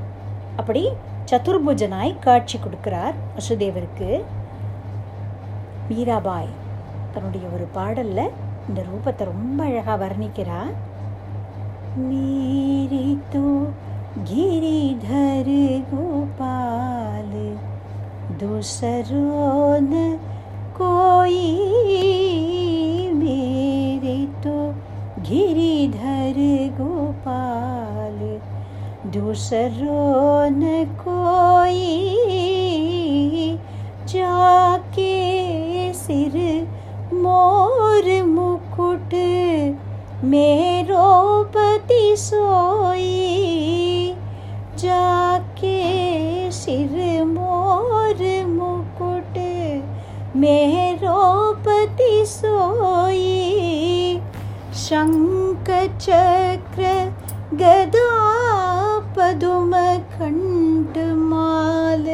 அப்படி 0.56 0.82
சதுர்புஜனாய் 1.30 2.14
காட்சி 2.18 2.56
கொடுக்கிறார் 2.59 3.16
வசுதேவருக்கு 3.37 4.09
மீராபாய் 5.88 6.52
தன்னுடைய 7.14 7.47
ஒரு 7.54 7.66
பாடல்ல 7.75 8.21
இந்த 8.68 8.80
ரூபத்தை 8.90 9.25
ரொம்ப 9.25 9.61
அழகா 9.64 9.97
வர்ணிக்கிறார் 9.97 10.73
मेरी 11.94 13.14
तो 13.32 13.40
गिरिधर 14.28 15.49
गोपाल 15.90 17.32
दूसरो 18.38 19.25
न 19.82 19.92
कोई 20.78 21.42
मेरे 21.64 21.90
तो 22.18 22.36
गिरिधर 25.29 26.38
गोपाल 26.75 28.19
दूसरो 29.12 30.03
न 30.50 30.86
कोई 31.01 31.81
जाके 34.12 35.15
सिर 35.93 36.38
मोर 37.24 38.07
मुकुट, 38.27 39.13
मेरो 40.31 41.10
पति 41.55 42.05
सोई 42.17 43.12
जाके 44.79 45.77
सिर 46.62 46.96
मोर 47.25 48.24
मुकुट, 48.48 49.38
मेरो 50.36 50.87
शंख 54.87 55.71
चक्र 55.99 56.92
गदा 57.54 58.09
पदुम 59.16 59.73
कंठ 60.14 60.99
माल 61.30 62.06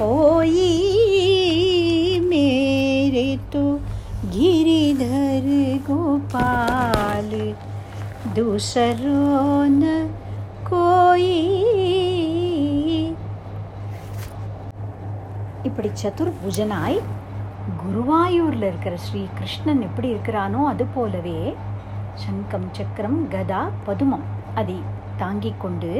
होई 0.00 0.68
मेरे 2.24 3.26
तो 3.52 3.64
गिरिधर 4.34 5.48
गोपाल 5.88 7.30
दूसरो 8.36 9.18
न 9.74 9.94
कोई 10.68 11.30
இப்படி 15.68 15.88
சதுர்புஜனாய் 16.00 16.98
குருவாயூர்ல 17.80 18.64
இருக்கிற 18.70 18.94
ஸ்ரீ 19.04 19.20
கிருஷ்ணன் 19.38 19.80
எப்படி 19.86 20.08
இருக்கிறானோ 20.14 20.60
அது 20.72 20.84
போலவே 20.94 21.38
சங்கம் 22.23 22.67
சக்கரம் 22.77 23.19
கதா 23.33 23.61
பதுமம். 23.87 24.25
அதை 24.59 24.77
தாங்கிக் 25.21 25.61
கொண்டு 25.61 25.91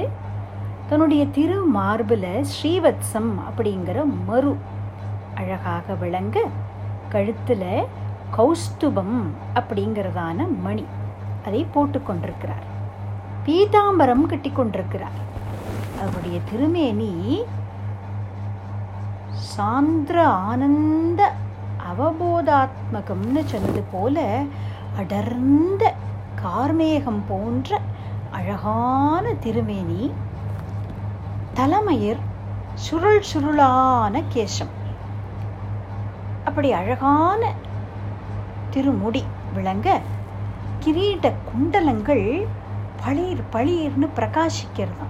தன்னுடைய 0.89 1.23
திரு 1.38 1.57
மார்பில் 1.77 2.31
ஸ்ரீவத்சம் 2.51 3.31
அப்படிங்கிற 3.47 3.97
மறு 4.27 4.53
அழகாக 5.41 5.95
விளங்க 6.03 6.38
கழுத்தில் 7.13 7.69
கௌஸ்துபம் 8.37 9.17
அப்படிங்கிறதான 9.59 10.48
மணி 10.65 10.85
அதை 11.46 11.61
போட்டுக்கொண்டிருக்கிறார் 11.75 12.65
பீதாம்பரம் 13.46 14.25
கட்டி 14.31 14.50
கொண்டிருக்கிறார். 14.51 15.20
அவருடைய 16.01 16.37
திருமேனி 16.50 17.13
சாந்திர 19.51 20.17
ஆனந்த 20.50 21.22
அவபோதாத்மகம்னு 21.91 23.41
சொன்னது 23.51 23.81
போல 23.94 24.17
அடர்ந்த 25.00 25.83
கார்மேகம் 26.43 27.21
போன்ற 27.27 27.81
அழகான 28.31 29.33
திருமேனி 29.33 30.11
தலைமயிர் 31.53 32.19
சுருள் 32.73 33.23
சுருளான 33.33 34.23
கேசம். 34.33 34.73
அப்படி 36.45 36.71
அழகான 36.71 37.53
திருமுடி 38.69 39.23
விளங்க 39.53 39.99
கிரீட 40.85 41.33
குண்டலங்கள் 41.49 42.47
பளிர் 43.05 43.43
பளிர்னு 43.51 44.07
பிரகாசிக்கிறது. 44.15 45.05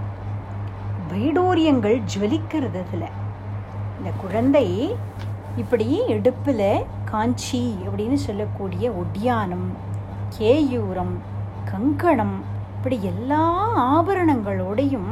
வைடூரியங்கள் 1.11 2.01
ஜுவலிக்கிறது 2.13 2.79
அதில். 2.87 3.17
இந்த 3.97 4.11
குழந்தை 4.21 4.95
இப்படி 5.57 6.01
இடுப்பில் 6.07 6.85
காஞ்சி 7.05 7.77
அப்படின்னு 7.87 8.13
சொல்லக்கூடிய 8.13 8.91
ஒட்டியானம் 8.91 9.87
கேயூரம் 10.37 11.15
கங்கணம் 11.71 12.43
இப்படி 12.75 13.03
எல்லா 13.03 13.43
ஆபரணங்களோடையும் 13.95 15.11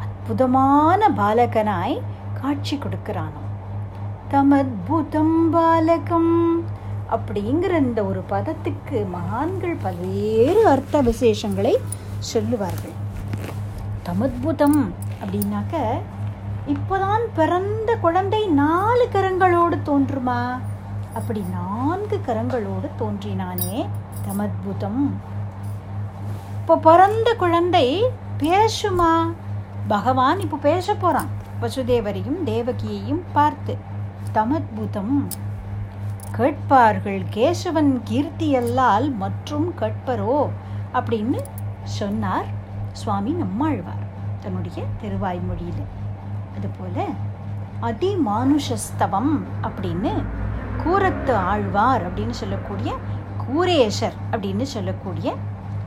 அற்புதமான 0.00 1.08
பாலகனாய் 1.16 2.00
காட்சி 2.40 2.76
கொடுக்கிறானோ 2.76 3.42
தமத்புதம் 4.30 5.36
பாலகம் 5.50 6.34
அப்படிங்கிற 7.10 7.72
இந்த 7.78 8.04
ஒரு 8.04 8.24
பதத்துக்கு 8.30 9.08
மகான்கள் 9.10 9.76
பல்வேறு 9.82 10.68
அர்த்த 10.68 11.02
விசேஷங்களை 11.02 11.74
சொல்லுவார்கள். 12.18 12.94
தமத்புதம் 14.06 14.80
அப்படின்னாக்க 15.22 15.76
இப்போதான் 16.66 17.24
பிறந்த 17.34 17.96
குழந்தை 17.96 18.46
நாலு 18.46 19.08
கரங்களோடு 19.12 19.76
தோன்றுமா? 19.88 20.40
அப்படி 21.14 21.44
நான்கு 21.52 22.20
கரங்களோடு 22.26 22.88
தோன்றினானே 22.96 23.88
தமத்புதம். 24.26 25.02
இப்போ 26.60 26.76
பிறந்த 26.76 27.34
குழந்தை 27.34 28.04
பேசுமா? 28.38 29.32
பகவான் 29.88 30.40
இப்போ 30.40 30.56
பேச 30.56 30.94
போகிறான் 30.94 31.30
வசுதேவரையும் 31.62 32.38
தேவகியையும் 32.46 33.22
பார்த்து 33.32 33.76
தமத்புதம் 34.34 35.16
கேட்பார்கள் 36.36 37.22
கேசவன் 37.34 37.92
கீர்த்தியல்லால் 38.10 39.16
மற்றும் 39.16 39.74
கேட்பரோ 39.80 40.48
அப்படின்னு 40.92 41.40
சொன்னார். 41.84 42.46
சுவாமி 42.92 43.30
நம்மாழ்வார் 43.30 44.02
தன்னுடைய 44.40 44.82
திருவாய்மொழியில். 45.02 45.84
அதுபோல 46.56 47.06
அதிமானுஷஸ்தவம் 47.82 49.32
அப்படின்னு 49.62 50.12
கூரத்து 50.84 51.34
ஆழ்வார் 51.36 52.04
அப்படின்னு 52.08 52.36
சொல்லக்கூடிய 52.42 52.92
கூரேஷர் 53.48 54.16
அப்படின்னு 54.32 54.66
சொல்லக்கூடிய 54.74 55.28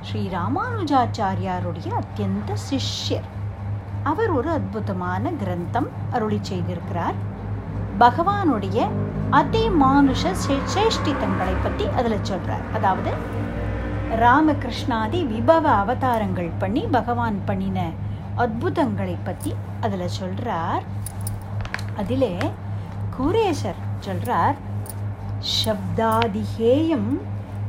ஸ்ரீ 0.08 0.22
ராமானுஜாச்சாரியாருடைய 0.34 1.90
அத்தியந்த 2.02 2.52
சிஷ்யர். 2.70 3.28
அவர் 4.04 4.32
ஒரு 4.32 4.50
அற்புதமான 4.50 5.32
கிரந்தம் 5.42 5.90
அருளி 6.12 6.40
செய்திருக்கிறார். 6.50 7.18
பகவானுடைய 8.00 8.80
அதிமானுஷ 9.32 10.24
சேஷ்டித்தங்களை 10.74 11.56
பற்றி 11.64 11.86
அதில் 12.00 12.26
சொல்கிறார் 12.30 12.66
அதாவது 12.74 13.12
ராமகிருஷ்ணாதி 14.24 15.20
விபவ 15.32 15.66
அவதாரங்கள் 15.84 16.52
பண்ணி 16.60 16.84
பகவான் 16.98 17.40
பண்ணின 17.46 17.80
அற்புதங்களை 18.36 19.16
பற்றி 19.24 19.52
அதில் 19.82 20.16
சொல்கிறார் 20.20 20.84
அதிலே 21.96 22.34
கூரேஷர் 23.18 23.82
சொல்கிறார் 24.00 24.58
சப்தாதிகேயம் 25.64 27.10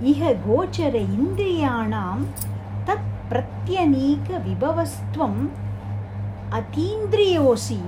இஹ 0.01 0.23
கோச்சர 0.45 0.95
இந்திரியாணாம் 1.15 2.21
தத் 2.85 3.09
பிரத்யநீக 3.31 4.27
விபவஸ்துவம் 4.45 5.41
அதீந்திரியோசி 6.53 7.81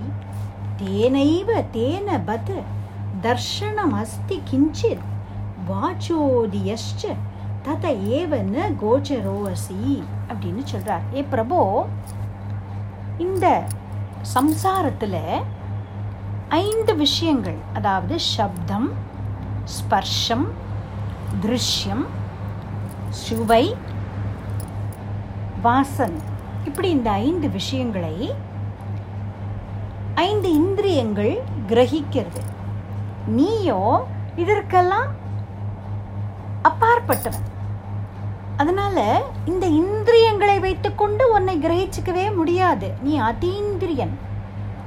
தேனைவ 0.79 1.51
தேன 1.75 2.16
பத் 2.25 2.55
தர்ஷனமஸ்தி 3.23 4.38
கிஞ்சித் 4.51 5.05
வாச்சோதியஷ்ச 5.68 7.12
தத 7.62 7.92
ஏவன 8.18 8.66
கோச்சரோசி 8.83 9.79
அப்படின்னு 10.29 10.64
சொல்கிறார் 10.64 11.07
ஏ 11.14 11.23
பிரபோ 11.33 11.61
இந்த 13.18 13.46
சம்சாரத்தில் 14.35 15.23
ஐந்து 16.61 16.94
விஷயங்கள் 16.96 17.61
அதாவது 17.73 18.16
சப்தம் 18.31 18.88
ஸ்பர்ஷம் 19.70 20.46
திருஷ்யம் 21.43 22.07
சுவை 23.09 23.77
வாசன். 25.64 26.16
இப்படி 26.64 26.90
இந்த 26.90 27.11
ஐந்து 27.11 27.51
விஷயங்களை 27.51 28.35
ஐந்து 30.14 30.55
இந்திரியங்கள் 30.55 31.43
கிரகிக்கிறது. 31.69 32.43
நீயோ 33.27 34.07
இதற்கெல்லாம் 34.37 35.07
அப்பாற்பட்டவன். 36.64 37.49
அதனால 38.57 39.23
இந்த 39.45 39.66
இந்திரியங்களை 39.66 40.59
வைத்துக்கொண்டு 40.59 41.33
உன்னை 41.33 41.59
கிரகிச்சுக்கவே 41.62 42.35
முடியாது. 42.35 42.93
நீ 43.03 43.21
அதீந்திரியன். 43.21 44.14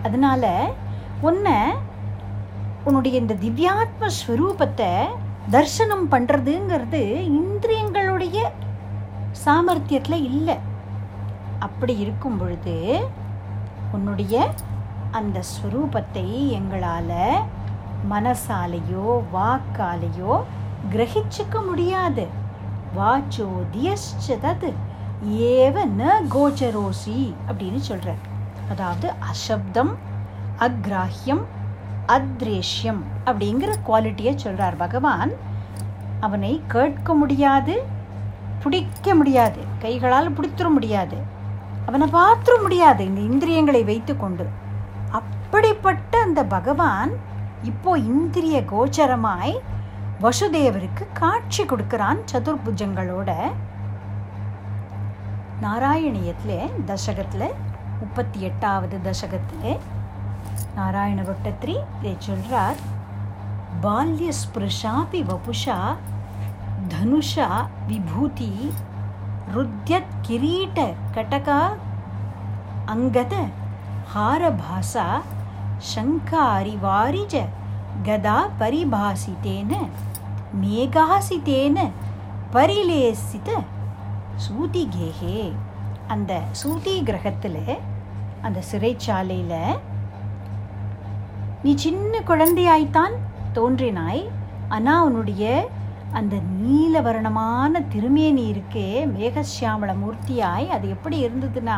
அதனால 0.04 0.72
உன்னை 1.22 1.54
உன்னுடைய 2.84 3.18
இந்த 3.18 3.34
திவ்யாத்ம 3.34 4.10
ஸ்வரூபத்தை 4.28 5.06
தர்சனம் 5.52 6.06
பண்ணுறதுங்கிறது 6.12 7.02
இந்திரியங்களுடைய 7.40 8.50
சாமர்த்தியத்தில் 9.46 10.24
இல்லை. 10.24 10.58
அப்படி 11.60 11.98
இருக்கும் 11.98 12.38
பொழுது 12.38 13.00
உன்னுடைய 13.92 14.54
அந்த 15.12 15.40
ஸ்வரூபத்தை 15.40 16.50
எங்களால் 16.50 17.44
மனசாலேயோ 18.10 19.22
வாக்காலேயோ 19.34 20.44
கிரகிச்சுக்க 20.92 21.66
முடியாது. 21.66 22.28
வாச்சோதியது 22.98 24.74
ஏவ 25.26 25.86
ந 25.98 26.12
கோச்சரோசி 26.36 27.34
அப்படின்னு 27.48 27.76
சொல்கிறார் 27.76 28.18
அதாவது 28.70 29.12
அசப்தம் 29.32 29.98
அக்ராஹ்யம் 30.60 31.44
அத்ரேஷ்யம் 32.08 33.02
அப்படிங்கிற 33.26 33.72
குவாலிட்டியை 33.88 34.36
சொல்கிறார் 34.36 34.76
பகவான். 34.76 35.32
அவனை 36.20 36.62
கேட்க 36.68 37.14
முடியாது 37.14 37.76
பிடிக்க 38.64 39.16
முடியாது 39.16 39.62
கைகளால் 39.80 40.36
பிடித்துட 40.38 40.70
முடியாது 40.70 41.18
அவனை 41.86 42.08
பார்த்துட 42.08 42.56
முடியாது 42.62 43.06
இந்த 43.06 43.22
இந்திரியங்களை 43.22 43.84
வைத்து 43.84 44.18
கொண்டு 44.18 44.46
அப்படிப்பட்ட 45.10 46.20
அந்த 46.20 46.44
பகவான் 46.44 47.12
இப்போ 47.64 47.98
இந்திரிய 47.98 48.60
கோச்சரமாய் 48.72 49.56
வசுதேவருக்கு 50.22 51.06
காட்சி 51.14 51.66
கொடுக்கிறான் 51.66 52.20
சதுர்புஜங்களோட. 52.32 53.32
நாராயணியத்தில் 55.62 56.72
தசகத்தில் 56.88 57.50
முப்பத்தி 58.00 58.40
எட்டாவது 58.42 58.98
தசகத்தில் 59.04 59.80
ನಾರಾಯಣ 60.78 61.20
ಭಟ್ಟತ್ರಿ 61.24 61.76
ದೇ 62.04 62.12
ಚಿಲ್ರಾರ್ 62.26 62.80
ಬಾಲ್ಯ 63.84 64.30
ಸ್ಪೃಶಾಪಿ 64.34 65.22
ವಪುಷ 65.24 65.66
ಧನುಷ 66.88 67.34
ವಿಭೂತಿ 67.88 68.50
ರುದ್ಯತ್ 69.54 70.14
ಕಿರೀಟ 70.28 70.80
ಕಟಕ 71.16 71.50
ಅಂಗದ 72.90 73.36
ಹಾರಭಾಸ 74.14 74.96
ಶಂಕಾರಿ 75.92 76.76
ವಾರಿಜ 76.78 77.36
ಗದಾ 78.06 78.38
ಪರಿಭಾಸಿತೇನ 78.60 79.74
மேகாசித்தேன 80.62 81.78
பரிலேசித்த 82.54 83.50
சூதிகேகே 84.46 85.38
அந்த 86.10 86.32
சூதி 86.54 86.94
கிரகத்தில் 87.04 87.64
அந்த 88.46 88.60
சிறைச்சாலையில் 88.70 89.60
நீ 91.66 91.72
சின்ன 91.84 92.14
குழந்தையாய்த்தான் 92.30 93.14
தோன்றினாய். 93.58 94.24
ஆனால் 94.76 95.04
உன்னுடைய 95.08 95.44
அந்த 96.20 96.36
நீலவர்ணமான 96.62 97.82
திருமேனி 97.94 98.44
இருக்கே 98.54 98.90
மேகசியாமள 99.14 99.92
மூர்த்தியாய் 100.02 100.68
அது 100.76 100.86
எப்படி 100.96 101.18
இருந்ததுன்னா 101.26 101.78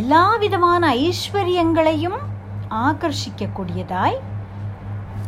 எல்லா 0.00 0.24
விதமான 0.42 0.82
ஐஸ்வர்யங்களையும் 1.06 2.18
ஆகர்ஷிக்கக்கூடியதாய். 2.86 4.18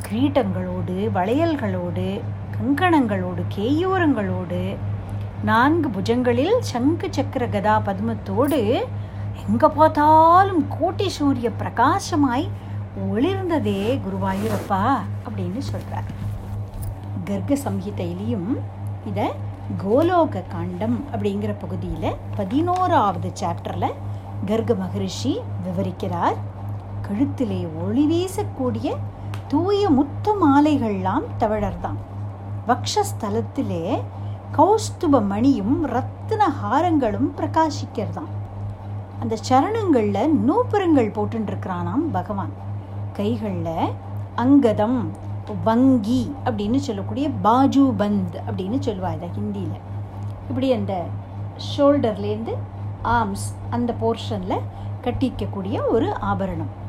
கிரீட்டங்களோடு 0.07 0.97
வளையல்களோடு 1.17 2.07
கங்கணங்களோடு 2.57 3.45
கேயூரங்களோடு 3.57 4.63
நான்கு 5.51 5.89
புஜங்களில் 5.97 6.59
சங்கு 6.73 7.09
சக்கர 7.17 7.47
கதா 7.55 7.77
பத்மத்தோடு 7.87 8.61
எங்கே 9.47 9.69
பார்த்தாலும் 9.79 10.63
கோட்டி 10.75 11.09
சூரிய 11.17 11.49
பிரகாசமாய் 11.63 12.47
ஒளிர்ந்ததே 13.01 14.01
குருவாயூரப்பா 14.05 15.01
அப்படின்னு 15.29 15.59
சொல்கிறார் 15.59 16.05
கர்க்க 17.25 17.55
சம்ஹிதையிலையும் 17.55 18.59
இதை 19.07 19.31
கோலோக 19.85 20.43
காண்டம் 20.43 21.05
அப்படிங்கிற 21.13 21.55
பகுதியில் 21.59 22.15
பதினோராவது 22.37 23.33
சாப்டரில் 23.41 23.93
கர்க 24.47 24.77
மகரிஷி 24.77 25.41
விவரிக்கிறார். 25.65 26.35
கழுத்திலே 27.09 27.69
ஒளி 27.85 28.05
வீசக்கூடிய 28.11 28.97
தூய 29.49 29.91
முத்து 29.91 30.33
மாலைகள்லாம் 30.47 31.27
தவழர்தான். 31.39 31.99
வக்ஷஸ்தலத்திலே 32.69 34.03
கௌஸ்துப 34.57 35.25
மணியும் 35.27 35.87
ரத்தின 35.87 36.49
ஹாரங்களும் 36.49 37.33
பிரகாசிக்கிறதாம். 37.37 38.33
அந்த 39.21 39.37
சரணங்களில் 39.49 40.31
நூப்புரங்கள் 40.49 41.15
போட்டுருக்கிறானாம் 41.17 42.05
பகவான். 42.13 42.71
கைகளில் 43.13 43.91
அங்கதம் 44.37 45.09
வங்கி 45.65 46.35
அப்படின்னு 46.45 46.77
சொல்லக்கூடிய 46.77 47.29
பாஜு 47.45 47.83
பந்த் 47.99 48.37
அப்படின்னு 48.47 48.79
சொல்லுவா 48.87 49.15
இதை 49.15 49.29
ஹிந்தியில். 49.39 49.81
இப்படி 50.49 50.73
அந்த 50.73 51.05
ஷோல்டர்லேருந்து 51.77 52.55
ஆர்ம்ஸ் 53.05 53.49
அந்த 53.71 53.95
போர்ஷனில் 54.03 54.61
கட்டிக்கக்கூடிய 55.03 55.81
ஒரு 55.91 56.15
ஆபரணம். 56.21 56.81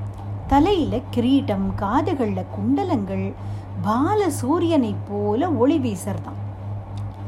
தலையில் 0.48 1.04
கிரீட்டம் 1.16 1.76
காதுகளில் 1.76 2.52
குண்டலங்கள் 2.56 3.34
பால 3.82 4.30
சூரியனை 4.30 4.96
போல 5.10 5.50
ஒளி 5.50 5.78
வீசறதான் 5.80 6.40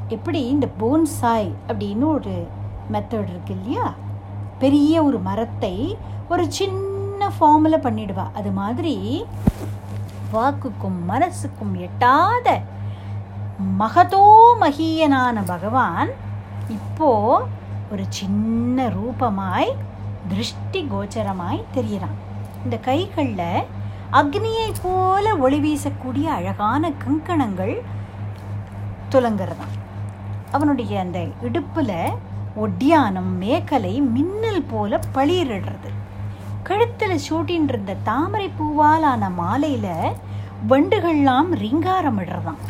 எப்படி 0.07 0.47
இந்த 0.47 0.67
போன்சாய் 0.79 1.51
அப்படின்னு 1.67 2.07
ஒரு 2.07 2.47
மெத்தட் 2.91 3.29
இருக்கு 3.29 3.55
இல்லையா? 3.61 3.93
பெரிய 4.59 5.03
ஒரு 5.03 5.19
மரத்தை 5.19 5.97
ஒரு 6.29 6.51
சின்ன 6.51 6.84
ஃபார்மில் 7.21 7.83
பண்ணிடுவா. 7.85 8.31
அது 8.33 8.51
மாதிரி 8.51 9.25
வாக்குக்கும் 10.33 10.99
மனசுக்கும் 11.09 11.73
எட்டாத 11.73 12.61
மகதோ 13.79 14.25
மகியனான 14.59 15.43
பகவான் 15.45 16.09
இப்போ 16.67 17.43
ஒரு 17.91 18.05
சின்ன 18.09 18.87
ரூபமாய் 18.87 19.71
திருஷ்டி 20.27 20.87
கோச்சரமாய் 20.91 21.63
தெரிகிறான் 21.75 22.17
இந்த 22.63 22.77
கைகளில் 22.77 23.63
அக்னியை 24.11 24.71
போல 24.81 25.35
ஒளி 25.35 25.59
வீசக்கூடிய 25.59 26.23
அழகான 26.23 26.91
கங்கணங்கள் 26.91 27.81
துலங்குறதான் 29.11 29.75
அவனுடைய 30.51 30.99
அந்த 30.99 31.25
இடுப்பில் 31.41 32.17
ஒட்டியானம் 32.55 33.41
மேக்கலை 33.41 34.01
மின்னல் 34.11 34.63
போல 34.63 34.99
பளிரிடுறது. 35.13 35.89
கழுத்தில் 36.67 37.19
சூட்டின் 37.25 37.67
இருந்த 37.71 37.93
தாமரை 38.03 38.47
பூவாலான 38.59 39.23
மாலையில் 39.39 40.15
வண்டுகள்லாம் 40.69 41.49
ரிங்காரம் 41.63 42.19
இடுறதாம். 42.21 42.61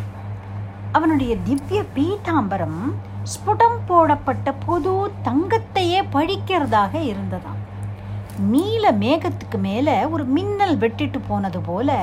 அவனுடைய 0.91 1.33
திவ்ய 1.47 1.79
பீதாம்பரம் 1.95 2.79
ஸ்புடம் 3.31 3.77
போடப்பட்ட 3.85 4.53
புது 4.65 4.93
தங்கத்தையே 5.27 5.99
பழிக்கிறதாக 6.15 6.93
இருந்ததாம். 7.11 7.61
நீல 8.53 8.91
மேகத்துக்கு 9.03 9.59
மேலே 9.67 9.95
ஒரு 10.05 10.25
மின்னல் 10.37 10.77
வெட்டிட்டு 10.77 11.19
போனது 11.27 11.59
போல 11.59 11.97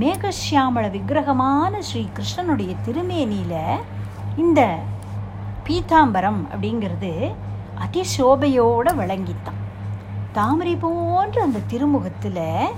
மேகசியாமள 0.00 0.84
விக்கிரகமான 0.96 1.80
ஸ்ரீ 1.88 2.04
கிருஷ்ணனுடைய 2.16 2.74
திருமேனியில் 2.86 3.80
இந்த 4.36 4.60
பீதாம்பரம் 5.66 6.42
அப்படிங்கிறது 6.52 7.12
அதிசோபையோடு 7.86 8.92
விளங்கித்தான். 9.00 9.59
தாமரை 10.32 10.76
போன்ற 10.76 11.42
அந்த 11.42 11.58
திருமுகத்தில் 11.66 12.68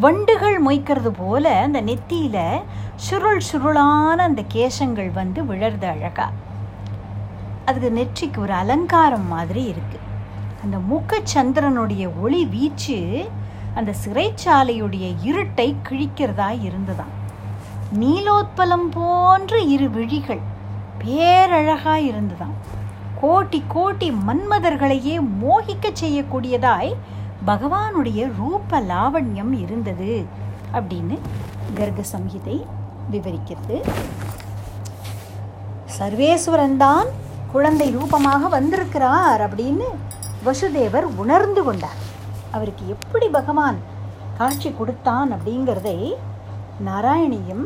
வண்டுகள் 0.00 0.64
மொய்க்கிறது 0.66 1.10
போல 1.16 1.60
அந்த 1.60 1.82
நெத்தியில் 1.82 2.62
சுருள் 2.96 3.42
சுருளான 3.52 4.14
அந்த 4.14 4.42
கேசங்கள் 4.48 5.10
வந்து 5.12 5.42
விழறது 5.42 5.84
அழகா. 5.84 6.30
அதுக்கு 7.64 7.90
நெற்றிக்கு 7.90 8.38
ஒரு 8.38 8.52
அலங்காரம் 8.52 9.28
மாதிரி 9.28 9.64
இருக்கு. 9.64 9.98
அந்த 10.64 10.76
முக்கச்சந்திரனுடைய 10.90 12.10
ஒளி 12.22 12.44
வீச்சு 12.44 13.28
அந்த 13.74 13.94
சிறைச்சாலையுடைய 14.04 15.14
இருட்டை 15.24 15.74
கிழிக்கிறதா 15.88 16.48
இருந்ததாம் 16.66 17.14
நீலோத்பலம் 18.00 18.88
போன்ற 18.90 19.58
இரு 19.58 19.90
விழிகள் 19.90 20.40
பேரழகா 21.04 21.94
இருந்ததாம் 22.10 22.56
கோட்டி 23.20 23.58
கோட்டி 23.74 24.08
மன்மதர்களையே 24.26 25.16
மோகிக்க 25.42 25.90
செய்யக்கூடியதாய் 26.00 26.92
பகவானுடைய 27.46 28.20
ரூப 28.38 28.80
லாவண்யம் 28.90 29.52
இருந்தது 29.62 30.12
அப்படின்னு 30.72 31.16
கர்க 31.78 32.00
சம்ஹிதை 32.12 32.56
விவரிக்கிறது. 33.12 33.76
சர்வேஸ்வரன் 35.98 36.76
தான் 36.76 37.08
குழந்தை 37.52 37.88
ரூபமாக 37.90 38.48
வந்திருக்கிறார் 38.48 39.42
அப்படின்னு 39.46 39.88
வசுதேவர் 40.46 41.06
உணர்ந்து 41.22 41.62
கொண்டார். 41.64 42.00
அவருக்கு 42.50 42.84
எப்படி 42.94 43.28
பகவான் 43.38 43.78
காட்சி 44.38 44.70
கொடுத்தான் 44.70 45.30
அப்படிங்கிறதை 45.32 45.98
நாராயணியும் 46.88 47.64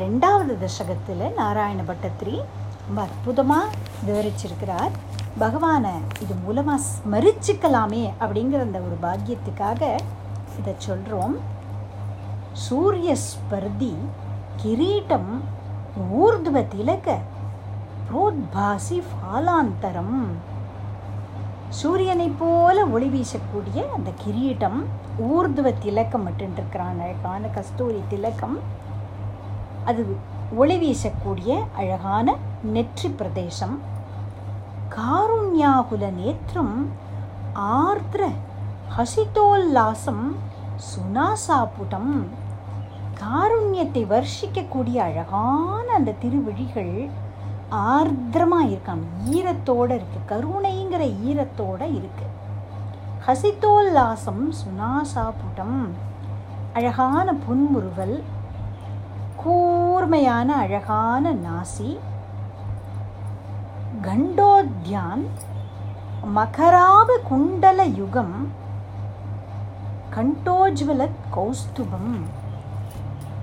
ரெண்டாவது 0.00 0.54
தசகத்தில் 0.64 1.24
நாராயண 1.40 1.80
பட்டத்திரி 1.82 2.36
ரொம்ப 2.86 3.00
அற்புதமாக 3.02 3.74
விவரிச்சிருக்கிறார். 4.06 4.92
பகவானை 5.38 5.94
இது 6.22 6.34
மூலமாக 6.44 6.84
ஸ்மரிச்சுக்கலாமே 6.88 8.04
அப்படிங்கிற 8.20 8.60
அந்த 8.60 8.80
ஒரு 8.86 8.96
பாக்கியத்துக்காக 9.02 9.82
இதை 10.58 10.74
சொல்கிறோம் 10.78 11.34
சூரிய 12.64 13.10
ஸ்பர்தி 13.26 13.92
கிரீட்டம் 14.62 15.30
ஊர்துவ 16.22 16.58
திலக 16.74 17.16
புரோத்பாசி 18.08 18.98
ஃபாலாந்தரம் 19.08 20.16
சூரியனை 21.80 22.28
போல 22.38 22.76
ஒளி 22.86 23.08
வீசக்கூடிய 23.08 23.80
அந்த 23.96 24.10
கிரீட்டம் 24.24 24.78
ஊர்துவ 25.28 25.68
திலக்கம் 25.78 26.22
மட்டும் 26.22 26.54
இருக்கிறான் 26.56 27.00
அழகான 27.00 27.50
கஸ்தூரி 27.56 28.00
திலக்கம் 28.08 28.56
அது 29.84 30.02
ஒளி 30.58 30.76
வீசக்கூடிய 30.82 31.50
அழகான 31.80 32.34
நெற்றி 32.74 33.08
பிரதேசம். 33.18 33.74
காருண்யாகுல 34.94 36.04
நேற்றம் 36.20 36.72
ஆர்திர 37.82 38.22
ஹசிதோல்லாசம் 38.96 40.24
சுனாசாபுடம். 40.88 42.12
காருண்யத்தை 43.22 44.02
வர்ஷிக்கக்கூடிய 44.14 44.98
அழகான 45.08 45.86
அந்த 45.98 46.16
திருவிழிகள் 46.24 46.94
ஆர்திரமாக 47.92 48.70
இருக்காம் 48.72 49.04
ஈரத்தோடு 49.36 49.92
இருக்குது 50.00 50.28
கருணைங்கிற 50.32 51.02
ஈரத்தோடு 51.28 51.88
இருக்குது 51.98 52.36
ஹசிதோல்லாசம் 53.28 54.44
சுனாசாபுடம். 54.60 55.80
அழகான 56.78 57.28
புன்முறுவல். 57.46 58.16
கூர்மையான 59.42 60.54
அழகான 60.54 61.32
நாசி 61.32 61.98
கண்டோத்யான் 64.02 65.24
மகராப 66.36 67.16
குண்டல 67.30 67.82
யுகம் 67.82 68.48
கண்டோஜ்வல 70.16 71.08
கௌஸ்துபம். 71.36 72.12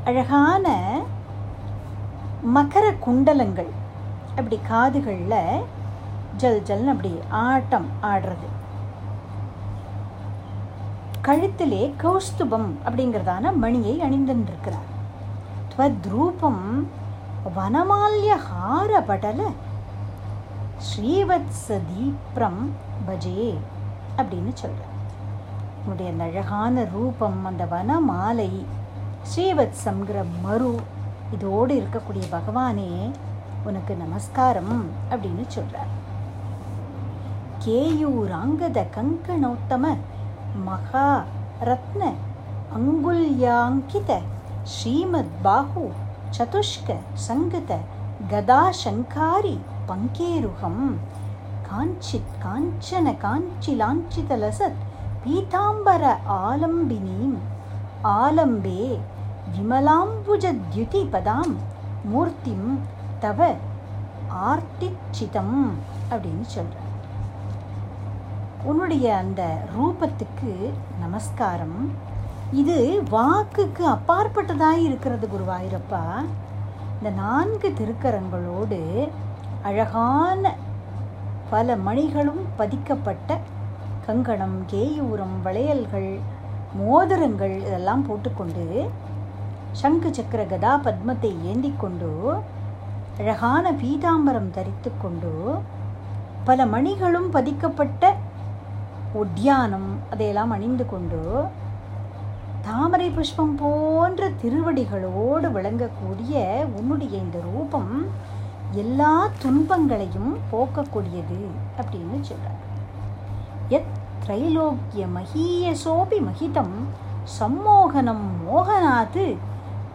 அழகான 0.03 0.67
மகர 2.55 2.85
குண்டலங்கள். 3.05 3.71
அப்படி 4.29 4.59
காதுகளில் 4.69 5.63
ஜல் 6.37 6.61
ஜல்னு 6.67 6.87
அப்படி 6.87 7.19
ஆட்டம் 7.29 7.87
ஆடுறது. 8.01 8.49
கழுத்திலே 11.21 11.93
கௌஸ்துபம் 12.03 12.69
அப்படிங்கிறதான 12.85 13.55
மணியை 13.55 13.99
அணிந்துருக்கிறார். 14.01 14.95
துவத்ரூபம் 15.77 16.63
வனமால்யஹாரபடல 17.55 19.01
படல 19.09 19.41
ஸ்ரீவத்ஸ 20.85 21.75
தீப்ரம் 21.89 22.61
பஜே 23.07 23.43
அப்படின்னு 24.17 24.51
சொல்கிறார் 24.53 24.95
உன்னுடைய 25.79 26.07
அந்த 26.11 26.23
அழகான 26.23 26.85
ரூபம் 26.93 27.37
அந்த 27.45 27.65
வனமாலை 27.65 28.49
ஸ்ரீவத்சங்கிற 29.23 30.23
மரு 30.45 30.71
இதோடு 31.31 31.75
இருக்கக்கூடிய 31.75 32.23
பகவானே 32.31 32.89
உனக்கு 33.63 33.95
நமஸ்காரம் 33.95 34.75
அப்படின்னு 35.11 35.45
சொல்கிறார் 35.49 35.93
கேயூராங்கத 37.65 38.85
கங்கணோத்தம 38.95 39.93
மகா 40.63 41.07
ரத்ன 41.63 42.01
அங்குல்யாங்கித 42.73 44.11
ஸ்ரீமத் 44.67 45.35
பாஹு 45.43 45.85
சதுஷ்க 46.37 46.95
சங்கத 47.13 47.77
கதாசங்காரி 48.29 49.57
பங்கேருகம். 49.87 50.87
காஞ்சித் 51.67 52.33
காஞ்சன 52.43 53.17
காஞ்சி 53.17 53.79
லாஞ்சிதலசத் 53.79 54.79
பீதாம்பர 55.25 56.03
ஆலம்பினீம். 56.29 57.37
ஆலம்பே 58.03 58.99
விமலாம்புஜத்யுதி 59.53 61.01
பதாம் 61.13 61.55
மூர்த்திம் 62.11 62.69
தவ 63.19 63.53
ஆர்த்திச்சிதம் 64.47 65.57
அப்படின்னு 66.11 66.45
சொல்கிறார் 66.45 66.85
உன்னுடைய 68.63 69.15
அந்த 69.15 69.41
ரூபத்துக்கு 69.77 70.53
நமஸ்காரம். 70.99 72.05
இது 72.51 73.01
வாக்குக்கு 73.09 73.83
அப்பாற்பட்டதாக 73.85 74.75
இருக்கிறது 74.77 75.27
குருவாயூரப்பா. 75.27 76.23
இந்த 76.97 77.09
நான்கு 77.09 77.69
திருக்கரங்களோடு 77.69 79.09
அழகான 79.63 80.55
பல 81.49 81.75
மணிகளும் 81.75 82.43
பதிக்கப்பட்ட 82.57 83.37
கங்கணம் 84.07 84.65
கேயூரம் 84.71 85.41
வளையல்கள் 85.43 86.19
மோதிரங்கள் 86.73 87.55
இதெல்லாம் 87.57 88.05
போட்டுக்கொண்டு 88.07 88.89
சங்கு 89.71 90.13
சக்கர 90.13 90.45
கதா 90.45 90.81
பத்மத்தை 90.85 91.43
ஏந்தி 91.43 91.73
கொண்டு 91.77 92.41
அழகான 93.17 93.71
பீதாம்பரம் 93.71 94.49
தரித்து 94.49 94.91
கொண்டு 94.97 95.59
பல 96.45 96.65
மணிகளும் 96.65 97.29
பதிக்கப்பட்ட 97.29 98.15
உத்தியானம் 99.13 99.99
அதையெல்லாம் 100.09 100.51
அணிந்து 100.51 100.85
கொண்டு 100.85 101.21
தாமரை 102.67 103.07
புஷ்பம் 103.09 103.53
போன்ற 103.55 104.29
திருவடிகளோடு 104.41 105.47
விளங்கக்கூடிய 105.51 106.33
உன்னுடைய 106.77 107.13
இந்த 107.17 107.37
ரூபம் 107.45 107.91
எல்லா 108.75 109.11
துன்பங்களையும் 109.41 110.31
போக்கக்கூடியது 110.51 111.37
அப்படின்னு 111.79 112.17
சொல்கிறார் 112.21 112.63
எத் 113.69 113.93
திரைலோக்கிய 114.21 115.03
மகீய 115.13 115.73
சோபி 115.83 116.19
மகிதம் 116.19 116.75
சம்மோகனம் 117.37 118.25
மோகனாத்து 118.41 119.25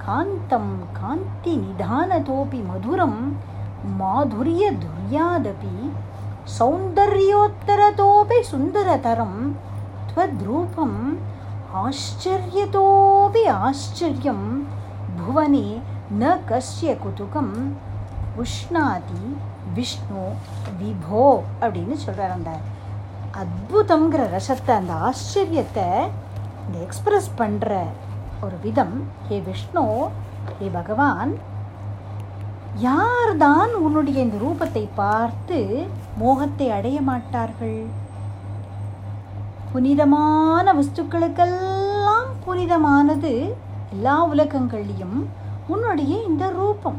காந்தம் 0.05 0.73
காந்தி 0.93 1.55
நிதானதோபி 1.57 2.61
மதுரம் 2.71 3.21
மாதுரிய 3.99 4.65
துரியாதபி 4.83 5.77
சௌந்தர்யோத்தரதோபி 6.57 8.39
சுந்தரதரம் 8.51 9.39
துவத்ரூபம் 10.09 10.99
आश्चर्यतोऽपि 11.78 13.43
आश्चर्यं 13.62 14.41
भुवने 15.17 15.67
न 16.13 16.24
कस्य 16.50 16.96
कुतुकं 16.98 17.50
உஷ்ணாதி 18.41 19.22
விஷ்ணு 19.76 20.24
விபோ 20.80 21.24
அப்படின்னு 21.62 21.96
சொல்கிறார் 22.04 22.34
அந்த 22.36 22.52
அற்புதங்கிற 23.34 24.22
ரசத்தை 24.34 24.74
அந்த 24.76 24.93
ஆச்சரியத்தை 25.08 25.88
இந்த 26.63 26.78
எக்ஸ்பிரஸ் 26.80 27.30
பண்ணுற 27.39 27.72
ஒரு 28.46 28.58
விதம் 28.65 28.96
ஹே 29.28 29.38
விஷ்ணு 29.48 29.86
ஹே 30.52 30.67
பகவான் 30.76 31.32
யார்தான் 32.86 33.72
உன்னுடைய 33.84 34.17
இந்த 34.24 34.38
ரூபத்தை 34.43 34.84
பார்த்து 35.00 35.60
மோகத்தை 36.17 36.67
அடைய 36.72 36.98
மாட்டார்கள் 37.02 37.80
புனிதமான 39.73 40.73
வஸ்துக்களுக்கெல்லாம் 40.79 42.31
புனிதமானது 42.45 43.31
எல்லா 43.93 44.17
உலகங்கள்லையும் 44.33 45.19
உன்னுடைய 45.73 46.13
இந்த 46.29 46.45
ரூபம். 46.51 46.99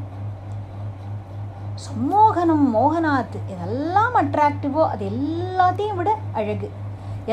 சம்மோகனம் 1.84 2.66
மோகனாத்து 2.76 3.40
எதெல்லாம் 3.54 4.16
அட்ராக்டிவோ 4.22 4.82
அது 4.94 5.04
எல்லாத்தையும் 5.14 6.00
விட 6.00 6.12
அழகு. 6.40 6.70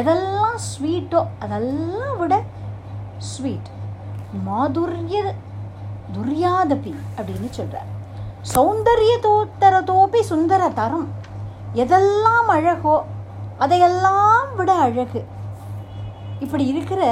எதெல்லாம் 0.01 0.59
ஸ்வீட்டோ 0.69 1.21
அதெல்லாம் 1.45 2.19
விட 2.19 2.35
ஸ்வீட் 3.31 3.71
மாதுரிய 4.47 5.23
துர்யாதபி 6.17 6.93
அப்படின்னு 7.17 7.51
சொல்கிறார் 7.51 7.89
சௌந்தரியதோத்தரதோபி 8.55 10.21
சுந்தர 10.33 10.63
தரம் 10.81 11.09
எதெல்லாம் 11.75 12.51
அழகோ 12.57 12.97
அதையெல்லாம் 13.65 14.51
விட 14.59 14.71
அழகு. 14.87 15.21
இப்படி 16.45 16.65
இருக்கிற 16.73 17.03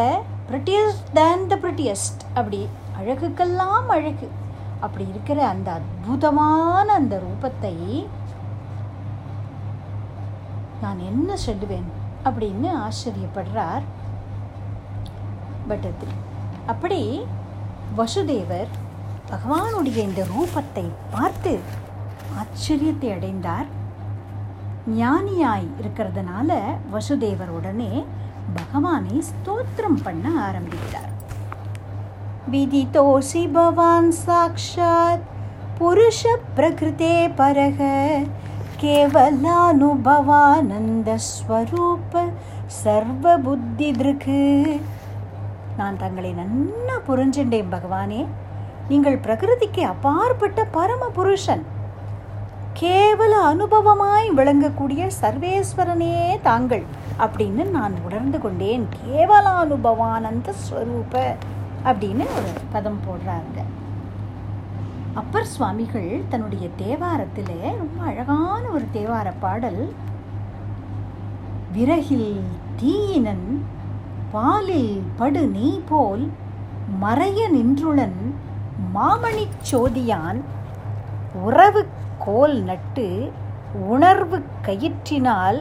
பிரிட்டியஸ்ட் 0.51 1.09
தேன் 1.19 1.47
த 1.51 1.57
பிரிட்டியஸ்ட் 1.65 2.23
அப்படி 2.39 2.61
அழகுக்கெல்லாம் 3.01 3.89
அழகு. 3.97 4.29
அப்படி 4.85 5.05
இருக்கிற 5.13 5.39
அந்த 5.53 5.69
அற்புதமான 5.79 6.87
அந்த 7.01 7.15
ரூபத்தை 7.27 7.75
நான் 10.83 11.01
என்ன 11.11 11.37
சொல்லுவேன் 11.47 11.89
அப்படின்னு 12.29 12.69
ஆச்சரியப்படுறார் 12.85 13.87
பட்டத்தில். 15.71 16.15
அப்படி 16.73 17.01
வசுதேவர் 17.99 18.71
பகவானுடைய 19.33 19.99
இந்த 20.09 20.23
ரூபத்தை 20.35 20.85
பார்த்து 21.15 21.53
ஆச்சரியத்தை 22.41 23.11
அடைந்தார். 23.17 23.69
ஞானியாய் 24.97 25.69
இருக்கிறதுனால 25.81 26.61
வசுதேவர் 26.93 27.49
உடனே 27.49 28.05
பகவானை 28.55 29.23
ஸ்தோத்திரம் 29.29 30.03
பண்ண 30.03 30.41
ஆரம்பித்தார் 30.41 31.13
விதிதோசி 32.51 33.49
பவான் 33.49 34.13
சாக்ஷாத் 34.27 35.25
புருஷ 35.79 36.27
பிரகிருதே 36.57 37.35
பரக 37.37 37.85
கேவலானுபவானந்த 38.83 41.15
ஸ்வரூப 41.15 42.33
சர்வ 42.67 43.39
புத்தி 43.39 43.91
திருக்கு 43.91 44.81
நான் 45.77 45.97
தங்களை 45.97 46.35
நன்னா 46.35 46.99
புரிஞ்சுட்டேன் 47.09 47.71
பகவானே. 47.71 48.27
நீங்கள் 48.89 49.19
பிரகிருதிக்கு 49.19 49.81
அப்பாற்பட்ட 49.81 50.65
பரம 50.65 51.09
புருஷன் 51.09 51.65
கேவல 52.81 53.35
அனுபவமாய் 53.43 54.29
விளங்கக்கூடிய 54.31 55.09
சர்வேஸ்வரனே 55.21 56.41
தாங்கள் 56.43 56.85
அப்படின்னு 57.19 57.71
நான் 57.71 57.95
உணர்ந்து 58.05 58.39
கொண்டேன். 58.39 58.89
கேவல 58.99 59.47
அனுபவானந்த 59.59 60.53
ஸ்வரூப 60.63 61.15
அப்படின்னு 61.85 62.25
ஒரு 62.35 62.51
பதம் 62.73 63.01
போடுறாங்க 63.07 63.57
அப்பர் 65.15 65.47
சுவாமிகள் 65.47 66.23
தன்னுடைய 66.29 66.69
தேவாரத்தில் 66.77 67.55
ரொம்ப 67.79 68.03
அழகான 68.05 68.63
ஒரு 68.69 68.85
தேவார 68.93 69.33
பாடல் 69.41 69.83
விறகில் 71.73 72.43
தீயினன் 72.77 73.49
பாலில் 74.33 75.03
படு 75.17 75.47
நீ 75.49 75.81
போல் 75.89 76.31
மறைய 77.01 77.41
நின்றுளன் 77.49 78.21
மாமணிச் 78.95 79.73
சோதியான் 79.73 80.41
உறவு 81.43 81.87
கோல் 82.25 82.57
நட்டு 82.69 83.07
உணர்வு 83.95 84.39
கயிற்றினால் 84.67 85.59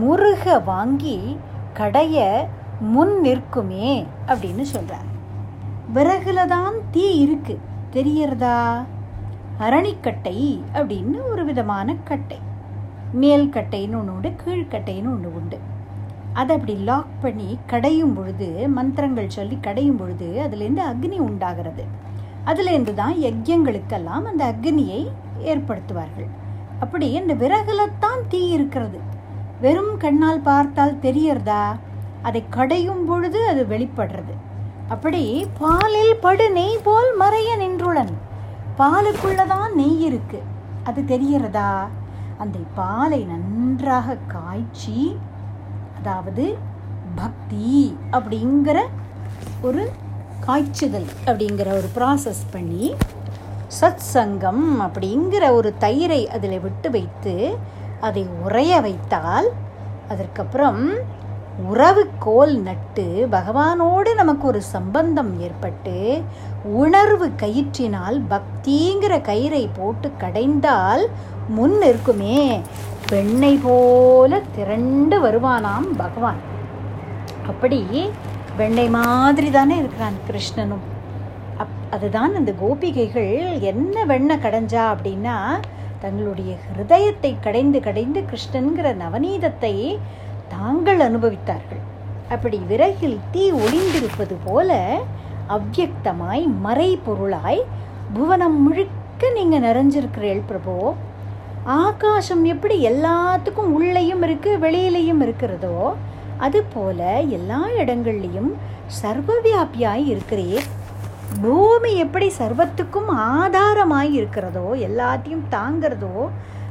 முருக 0.00 0.44
வாங்கி 0.64 1.18
கடைய 1.78 2.24
முன் 2.94 3.14
நிற்குமே 3.24 3.90
அப்படின்னு 4.26 4.64
சொல்கிறார் 4.74 5.10
விறகுல 5.94 6.40
தான் 6.46 6.74
தீ 6.90 7.04
இருக்கு. 7.24 7.54
தெரியறதா 7.92 8.56
அரணிக்கட்டை 9.58 10.38
அப்படின்னு 10.78 11.18
ஒரு 11.30 11.44
விதமான 11.44 11.94
கட்டை. 12.04 12.38
மேல் 13.12 13.46
கட்டைன்னு 13.54 13.98
ஒன்று 13.98 14.14
உண்டு 14.14 14.30
கீழ்கட்டைன்னு 14.42 15.12
ஒன்று 15.14 15.30
உண்டு. 15.34 15.58
அதை 16.32 16.52
அப்படி 16.56 16.74
லாக் 16.88 17.14
பண்ணி 17.20 17.58
கடையும் 17.66 18.14
பொழுது 18.14 18.48
மந்திரங்கள் 18.68 19.34
சொல்லி 19.36 19.58
கடையும் 19.60 19.96
பொழுது 19.96 20.28
அதுலேருந்து 20.44 20.82
அக்னி 20.90 21.18
உண்டாகிறது. 21.28 21.84
அதுலேருந்து 22.44 22.94
தான் 22.94 23.14
யஜ்யங்களுக்கெல்லாம் 23.26 24.26
அந்த 24.30 24.42
அக்னியை 24.52 25.00
ஏற்படுத்துவார்கள். 25.44 26.28
அப்படி 26.80 27.10
இந்த 27.10 27.34
விறகுலத்தான் 27.34 28.22
தீ 28.28 28.48
இருக்கிறது. 28.48 28.98
வெறும் 29.60 29.96
கண்ணால் 29.96 30.40
பார்த்தால் 30.40 30.98
தெரியறதா? 31.02 31.76
அதை 32.22 32.44
கடையும் 32.50 33.04
பொழுது 33.04 33.48
அது 33.48 33.64
வெளிப்படுறது. 33.64 34.34
அப்படி 34.88 35.46
பாலில் 35.58 36.16
படு 36.20 36.50
நெய் 36.50 36.82
போல் 36.82 37.10
மறைய 37.20 37.50
நின்றுளன் 37.58 38.12
பாலுக்குள்ளதான் 38.78 39.74
நெய் 39.74 40.00
இருக்கு. 40.00 40.42
அது 40.84 41.02
தெரியறதா? 41.02 41.70
அந்த 42.38 42.58
பாலை 42.74 43.24
நன்றாக 43.24 44.16
காய்ச்சி 44.26 45.16
அதாவது 45.98 46.56
பக்தி 47.14 47.96
அப்படிங்கிற 48.12 48.78
ஒரு 49.62 49.90
காய்ச்சுதல் 50.40 51.06
அப்படிங்கிற 51.26 51.68
ஒரு 51.72 51.88
ப்ராசஸ் 51.94 52.42
பண்ணி 52.50 52.94
சத் 53.68 54.04
சங்கம் 54.14 54.80
அப்படிங்கிற 54.80 55.50
ஒரு 55.50 55.74
தயிரை 55.80 56.26
அதில் 56.26 56.60
விட்டு 56.60 56.90
வைத்து 56.90 57.56
அதை 58.00 58.26
உறைய 58.44 58.80
வைத்தால் 58.80 59.48
அதற்கப்புறம் 60.08 60.94
உறவு 61.66 62.08
கோல் 62.18 62.56
நட்டு 62.58 63.28
பகவானோடு 63.30 64.14
நமக்கு 64.14 64.46
ஒரு 64.46 64.62
சம்பந்தம் 64.62 65.40
ஏற்பட்டு 65.40 66.22
உணர்வு 66.64 67.26
கயிற்றினால் 67.26 68.18
பக்திங்கிற 68.30 69.14
கயிறை 69.30 69.68
போட்டு 69.76 70.12
கடைந்தால் 70.18 71.04
முன் 71.48 71.82
இருக்குமே 71.82 72.60
பெண்ணை 73.08 73.60
போல 73.62 74.40
திரண்டு 74.54 75.22
வருவானாம் 75.22 75.88
பகவான். 75.96 76.42
அப்படி 77.46 78.10
வெண்ணெய் 78.56 78.90
மாதிரி 78.90 79.50
தானே 79.50 79.76
இருக்கிறான் 79.76 80.18
கிருஷ்ணனும். 80.28 80.95
அப் 81.58 81.76
அதுதான் 81.90 82.32
அந்த 82.34 82.52
கோபிகைகள் 82.62 83.32
என்ன 83.70 84.04
வெண்ண 84.04 84.32
கடைஞ்சா 84.36 84.82
அப்படின்னா 84.92 85.36
தங்களுடைய 86.00 86.52
ஹிருதயத்தை 86.64 87.30
கடைந்து 87.40 87.78
கடைந்து 87.80 88.20
கிருஷ்ணன்கிற 88.30 88.86
நவநீதத்தை 88.94 89.74
தாங்கள் 90.48 91.00
அனுபவித்தார்கள். 91.00 91.82
அப்படி 92.28 92.58
விறகில் 92.68 93.18
தீ 93.32 93.44
ஒளிந்திருப்பது 93.62 94.36
போல 94.44 94.70
அவ்யக்தமாய் 95.56 96.44
மறைபொருளாய் 96.64 97.62
புவனம் 98.14 98.58
முழுக்க 98.62 99.30
நீங்கள் 99.34 99.64
நிறைஞ்சிருக்கிறீள் 99.66 100.46
பிரபோ. 100.50 100.78
ஆகாசம் 101.82 102.44
எப்படி 102.44 102.76
எல்லாத்துக்கும் 102.90 103.72
உள்ளேயும் 103.76 104.22
இருக்குது 104.22 104.62
வெளியிலையும் 104.64 105.22
இருக்கிறதோ 105.26 105.78
அதுபோல 106.38 107.00
எல்லா 107.36 107.60
இடங்கள்லையும் 107.82 108.50
சர்வவியாபியாய் 109.02 110.04
இருக்கிறேன் 110.06 110.66
பூமி 111.34 111.90
எப்படி 111.94 112.28
சர்வத்துக்கும் 112.38 113.08
ஆதாரமாய் 113.30 114.12
இருக்கிறதோ 114.18 114.66
எல்லாத்தையும் 114.88 115.44
தாங்கிறதோ 115.50 116.28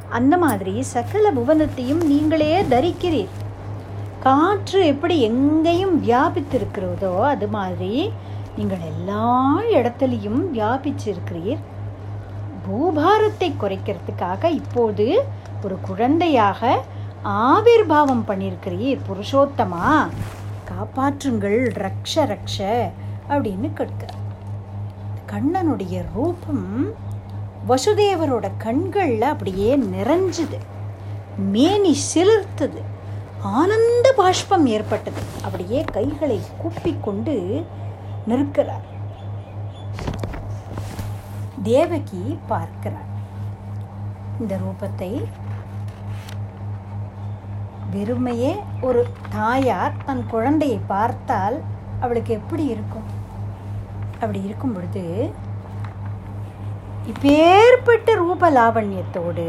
அந்த 0.10 0.38
மாதிரி 0.38 0.84
சகல 0.84 1.32
புவனத்தையும் 1.32 2.04
நீங்களே 2.12 2.64
தரிக்கிறீர். 2.64 3.34
காற்று 4.26 4.86
எப்படி 4.86 5.16
எங்கேயும் 5.20 5.96
வியாபித்திருக்கிறதோ 6.04 7.14
அது 7.34 7.48
மாதிரி 7.48 7.94
நீங்கள் 8.56 8.86
எல்லா 8.92 9.60
இடத்துலையும் 9.78 10.42
வியாபிச்சிருக்கிறீர். 10.58 11.62
பூபாரத்தை 12.66 13.50
குறைக்கிறதுக்காக 13.64 14.50
இப்போது 14.62 15.08
ஒரு 15.64 15.78
குழந்தையாக 15.82 16.84
ஆவிர்வாவம் 17.24 18.28
பண்ணியிருக்கிறீர் 18.28 19.06
புருஷோத்தமா. 19.10 19.88
காப்பாற்றுங்கள் 20.72 21.60
ரக்ஷ 21.86 22.26
ரக்ஷ 22.34 22.92
அப்படின்னு 23.30 23.70
கேட்கிறார். 23.80 24.25
கண்ணனுடைய 25.36 26.06
ரூபம் 26.14 26.94
வசுதேவரோட 27.68 28.52
கண்களில் 28.58 29.22
அப்படியே 29.22 29.78
நிறைஞ்சுது. 29.78 30.58
மேனி 31.38 31.98
சிலிர்த்தது 32.14 32.82
ஆனந்த 33.42 34.14
பாஷ்பம் 34.18 34.66
ஏற்பட்டது. 34.66 35.22
அப்படியே 35.44 35.84
கைகளை 35.84 36.40
கூப்பிக்கொண்டு 36.62 37.66
நிற்கிறார். 38.28 38.86
தேவகி 41.64 42.40
பார்க்கிறார். 42.48 43.10
இந்த 44.40 44.58
ரூபத்தை 44.58 45.24
வெறுமையே 47.94 48.56
ஒரு 48.82 49.08
தாயார் 49.30 50.04
தன் 50.06 50.26
குழந்தையை 50.28 50.80
பார்த்தால் 50.88 51.62
அவளுக்கு 52.00 52.34
எப்படி 52.34 52.66
இருக்கும்? 52.66 53.15
அப்படி 54.20 54.40
இருக்கும் 54.48 54.76
பொழுது 54.76 55.06
இப்பேற்பட்ட 57.12 58.10
ரூப 58.22 58.52
லாவண்யத்தோடு 58.58 59.48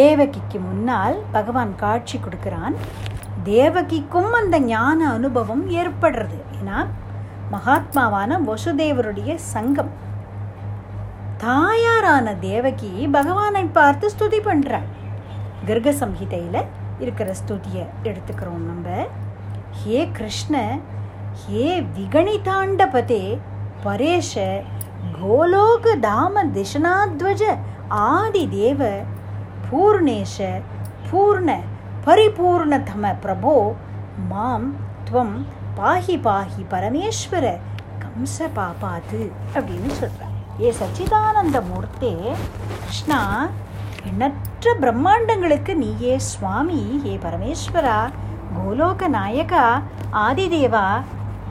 தேவகிக்கு 0.00 0.58
முன்னால் 0.66 1.16
பகவான் 1.36 1.72
காட்சி 1.82 2.16
கொடுக்கிறான். 2.18 2.74
தேவகிக்கும் 3.44 4.32
அந்த 4.40 4.56
ஞான 4.72 4.98
அனுபவம் 5.16 5.64
ஏற்படுறது. 5.80 6.38
ஏன்னா 6.58 6.78
மகாத்மாவான 7.54 8.38
வசுதேவருடைய 8.48 9.34
சங்கம். 9.54 9.92
தாயாரான 11.44 12.34
தேவகி 12.48 12.92
பகவானை 13.18 13.64
பார்த்து 13.78 14.06
ஸ்துதி 14.14 14.40
பண்ணுறாள் 14.48 14.88
கிருக 15.68 15.88
சம்ஹிதையில் 16.02 16.62
இருக்கிற 17.04 17.28
ஸ்துதியை 17.40 17.84
எடுத்துக்கிறோம் 18.08 18.64
நம்ம. 18.70 19.06
ஹே 19.80 19.98
கிருஷ்ண 20.18 20.54
ஹே 21.42 21.64
விகணிதாண்டபதே 21.96 23.24
பரேஷ 23.84 24.32
கோலோக 25.14 25.94
தாம 26.00 26.44
திஷனாத்வஜ 26.54 27.42
ஆதி 28.08 28.44
தேவ 28.54 28.80
பூர்ணேஷ 29.66 30.36
பூர்ண 31.06 31.50
பரிபூர்ணதம 32.04 33.12
பிரபோ 33.22 33.54
மாம் 34.30 34.68
துவம் 35.06 35.34
பாஹி 35.78 36.16
பாஹி 36.26 36.62
பரமேஸ்வர 36.72 37.44
கம்ச 38.02 38.48
பாபாத்து 38.56 39.20
அப்படின்னு 39.54 39.90
சொல்கிறார் 39.94 40.36
ஏ 40.60 40.70
சச்சிதானந்த 40.78 41.58
மூர்த்தே 41.68 42.12
கிருஷ்ணா 42.76 43.20
எண்ணற்ற 44.02 44.74
பிரம்மாண்டங்களுக்கு 44.80 45.72
நீயே 45.76 46.14
சுவாமி 46.28 46.82
ஏ 47.06 47.14
பரமேஸ்வரா 47.22 47.98
கோலோக 48.54 49.08
நாயகா 49.08 49.64
ஆதிதேவா 50.20 50.86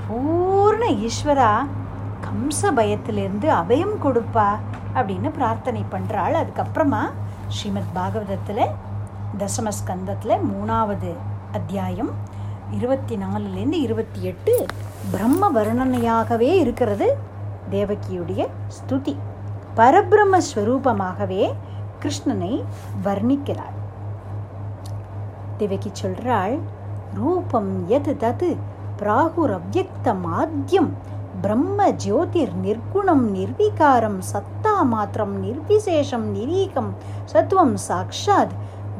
பூர்ண 0.04 0.84
ஈஸ்வரா 1.02 1.52
கம்ச 2.30 2.74
பயத்திலிருந்து 2.76 3.48
அபயம் 3.52 3.96
கொடுப்பா 4.04 4.50
அப்படின்னு 4.96 5.30
பிரார்த்தனை 5.30 5.86
பண்ணுறாள் 5.92 6.36
அதுக்கப்புறமா 6.42 7.12
ஸ்ரீமத் 7.48 7.94
பாகவதத்தில் 7.96 8.66
தசமஸ்கந்தத்தில் 9.38 10.36
மூணாவது 10.52 11.12
அத்தியாயம் 11.52 12.12
இருபத்தி 12.72 13.16
நாலுலேருந்து 13.16 13.72
இருபத்தி 13.72 14.22
எட்டு 14.22 14.66
பிரம்ம 15.12 15.52
வர்ணனையாகவே 15.52 16.50
இருக்கிறது 16.64 17.18
தேவகியுடைய 17.72 18.48
ஸ்துதி. 18.78 19.16
பரபிரம்ம 19.76 20.42
ஸ்வரூபமாகவே 20.56 21.54
கிருஷ்ணனை 22.02 22.64
வர்ணிக்கிறாள். 23.04 23.78
தேவகி 25.58 25.92
சொல்கிறாள் 26.02 26.60
ரூபம் 27.14 27.88
எது 27.88 28.16
தது? 28.20 28.56
பிராகுர் 29.00 29.60
அவ்வக்தம் 29.60 30.24
ஆத்தியம் 30.40 30.92
பிரம்ம 31.42 31.92
ஜோதிர் 31.92 32.54
நிர்குணம் 32.64 33.26
நிர்விகாரம் 33.36 34.20
சத்தா 34.34 34.84
மாத்திரம் 34.84 35.44
நிர்விசேஷம் 35.44 36.26
நிரீகம் 36.36 36.90
சத்துவம் 37.26 37.78
சாக்ஷாத் 37.88 38.56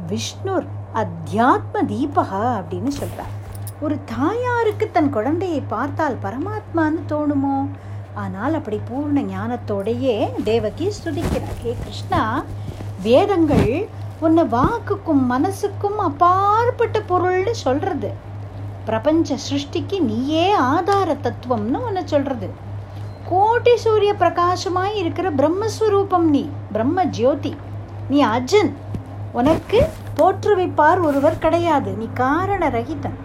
விஷ்ணுர் 0.08 0.66
அத்தியாத்ம 0.94 1.82
தீபகா 1.82 2.42
அப்படின்னு 2.58 2.88
சொல்கிறார் 2.88 3.34
ஒரு 3.80 3.98
தாயாருக்கு 4.04 4.90
தன் 4.90 5.10
குழந்தையை 5.10 5.60
பார்த்தால் 5.68 6.16
பரமாத்மான்னு 6.22 7.02
தோணுமோ? 7.08 7.66
ஆனால் 8.14 8.54
அப்படி 8.54 8.80
பூர்ண 8.90 9.20
ஞானத்தோடையே 9.22 10.42
தேவகி 10.42 10.88
ஸ்துதிக்கிறார். 10.88 11.60
ஹே 11.62 11.76
கிருஷ்ணா 11.82 12.44
வேதங்கள் 13.02 13.88
உன்னை 14.20 14.44
வாக்குக்கும் 14.44 15.22
மனசுக்கும் 15.30 15.98
அப்பாற்பட்ட 15.98 17.00
பொருள்னு 17.00 17.50
சொல்கிறது 17.50 18.10
பிரபஞ்ச 18.84 19.36
சிருஷ்டிக்கு 19.50 20.00
நீயே 20.00 20.52
ஆதார 20.52 21.16
தத்துவம்னு 21.22 21.84
ஒன்று 21.86 22.02
சொல்கிறது 22.04 22.50
கோட்டி 23.30 23.74
சூரிய 23.74 24.14
பிரகாசமாய் 24.18 24.94
இருக்கிற 24.94 25.30
பிரம்மஸ்வரூபம் 25.30 26.28
நீ 26.34 26.48
பிரம்ம 26.72 27.04
ஜோதி. 27.04 27.56
நீ 28.08 28.24
அஜன் 28.24 28.72
உனக்கு 29.32 29.88
தோற்றுவிப்பார் 30.16 31.02
ஒருவர் 31.02 31.38
கிடையாது. 31.38 31.92
நீ 31.92 32.08
காரண 32.14 32.68
ரகிதன் 32.68 33.18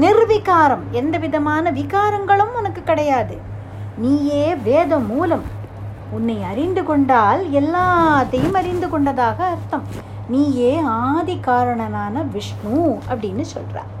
நிர்விகாரம். 0.00 0.84
எந்த 0.90 1.18
விதமான 1.18 1.72
விகாரங்களும் 1.72 2.52
உனக்கு 2.56 2.82
கிடையாது. 2.82 3.38
நீயே 3.96 4.54
வேத 4.54 4.98
மூலம். 4.98 5.42
உன்னை 6.10 6.42
அறிந்து 6.42 6.84
கொண்டால் 6.84 7.42
எல்லாத்தையும் 7.50 8.52
அறிந்து 8.52 8.88
கொண்டதாக 8.88 9.44
அர்த்தம். 9.44 9.82
நீயே 10.28 10.78
ஆதி 10.78 11.38
காரணனான 11.40 12.22
விஷ்ணு 12.22 12.98
அப்படின்னு 13.08 13.40
சொல்கிறார் 13.40 13.98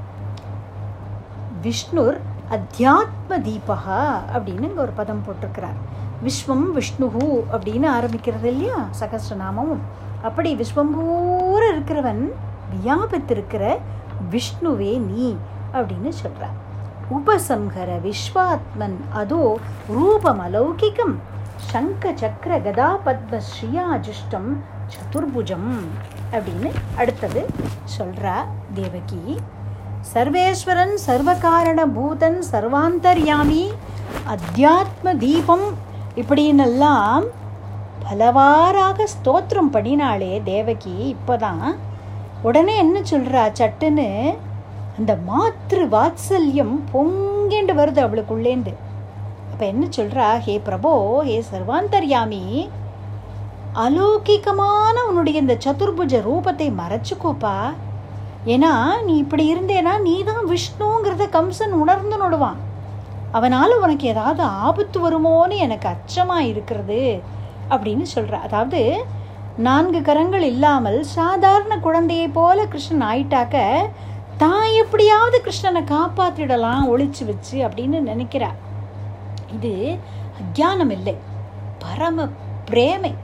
விஷ்ணுர் 1.64 2.18
அத்தியாத்ம 2.56 3.38
தீபகா 3.46 4.00
அப்படின்னு 4.34 4.68
இங்கே 4.68 4.82
ஒரு 4.86 4.92
பதம் 5.00 5.22
போட்டிருக்கிறார். 5.26 5.78
விஸ்வம் 6.24 6.66
விஷ்ணுஹு 6.76 7.26
அப்படின்னு 7.54 7.88
ஆரம்பிக்கிறது 7.96 8.48
இல்லையா? 8.52 8.78
சகசிரநாமமும். 9.00 9.84
அப்படி 10.22 10.50
விஸ்வம் 10.56 10.92
பூர 10.96 11.60
இருக்கிறவன் 11.72 12.22
வியாபித்திருக்கிற 12.74 13.64
விஷ்ணுவே 14.32 14.92
நீ 15.10 15.28
அப்படின்னு 15.72 16.10
சொல்கிறார் 16.22 16.56
உபசம்ஹர 17.16 17.90
விஸ்வாத்மன் 18.06 18.98
அதோ 19.20 19.58
ரூபம் 19.94 20.42
அலௌகிகம் 20.46 21.14
சங்க 21.70 22.12
சக்கர 22.14 22.52
கதா 22.66 22.90
பத்ம 23.06 23.40
ஸ்ரீயாஜிஷ்டம் 23.48 24.50
சதுர்புஜம் 24.94 25.70
அப்படின்னு 26.32 26.70
அடுத்தது 26.96 27.42
சொல்கிறா 27.98 28.36
தேவகி. 28.74 29.22
சர்வேஸ்வரன் 30.08 30.94
சர்வகாரண 31.06 31.80
பூதன் 31.96 32.38
சர்வாந்தர்யாமி 32.52 33.64
அத்தியாத்ம 34.32 35.12
தீபம் 35.18 35.66
இப்படின்னெல்லாம் 36.16 37.26
பலவாறாக 38.04 39.06
ஸ்தோத்திரம் 39.14 39.70
பண்ணினாலே 39.72 40.42
தேவகி 40.42 41.16
இப்போதான். 41.16 41.76
உடனே 42.42 42.76
என்ன 42.76 43.00
சொல்கிறா 43.00 43.42
சட்டுன்னு 43.60 44.08
அந்த 44.98 45.18
மாத்ரு 45.28 45.84
வாத்சல்யம் 45.96 46.74
பொங்கேண்டு 46.92 47.74
வருது 47.80 48.02
அவளுக்குள்ளேந்து. 48.06 48.74
அப்போ 49.52 49.66
என்ன 49.66 49.86
சொல்கிறா 49.96 50.38
ஹே 50.38 50.60
பிரபோ 50.68 51.18
ஹே 51.28 51.44
சர்வாந்தர்யாமி 51.52 52.68
அலௌகிகமான 53.74 54.96
உன்னுடைய 55.08 55.40
இந்த 55.40 55.56
சதுர்புஜ 55.64 56.14
ரூபத்தை 56.28 56.70
மறைச்சுக்கோப்பா. 56.82 57.54
ஏன்னா 58.44 59.02
நீ 59.02 59.16
இப்படி 59.16 59.54
இருந்தேனா 59.54 60.00
நீ 60.00 60.24
தான் 60.24 60.44
விஷ்ணுங்கிறத 60.46 61.24
கம்சன் 61.36 61.72
உணர்ந்து 61.72 62.16
நடுவான். 62.16 62.60
அவனால் 63.32 63.78
உனக்கு 63.78 64.06
ஏதாவது 64.08 64.42
ஆபத்து 64.42 64.98
வருமோன்னு 65.08 65.56
எனக்கு 65.56 65.88
அச்சமாக 65.88 66.42
இருக்கிறது 66.42 67.22
அப்படின்னு 67.68 68.02
சொல்கிற 68.02 68.38
அதாவது 68.38 69.04
நான்கு 69.56 70.02
கரங்கள் 70.02 70.42
இல்லாமல் 70.42 71.04
சாதாரண 71.04 71.78
குழந்தையை 71.78 72.28
போல 72.28 72.66
கிருஷ்ணன் 72.66 73.08
ஆயிட்டாக்க 73.08 73.86
தான் 74.36 74.66
எப்படியாவது 74.82 75.42
கிருஷ்ணனை 75.46 75.82
காப்பாற்றிடலாம் 75.90 76.84
ஒழிச்சு 76.92 77.24
வச்சு 77.26 77.68
அப்படின்னு 77.68 77.98
நினைக்கிறா. 78.12 78.50
இது 79.52 79.98
அஜானம் 80.40 80.90
இல்லை. 80.90 81.16
பரம 81.78 82.28
பிரேமை. 82.70 83.14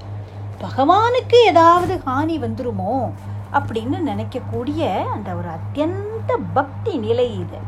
பகவானுக்கு 0.60 1.38
ஏதாவது 1.44 2.00
ஹானி 2.06 2.36
வந்துருமோ? 2.44 3.10
அப்படின்னு 3.53 3.99
நினைக்கக்கூடிய 4.07 5.05
அந்த 5.05 5.34
ஒரு 5.34 5.49
அத்தியந்த 5.49 6.32
பக்தி 6.53 6.97
நிலை 6.97 7.38
இது. 7.38 7.59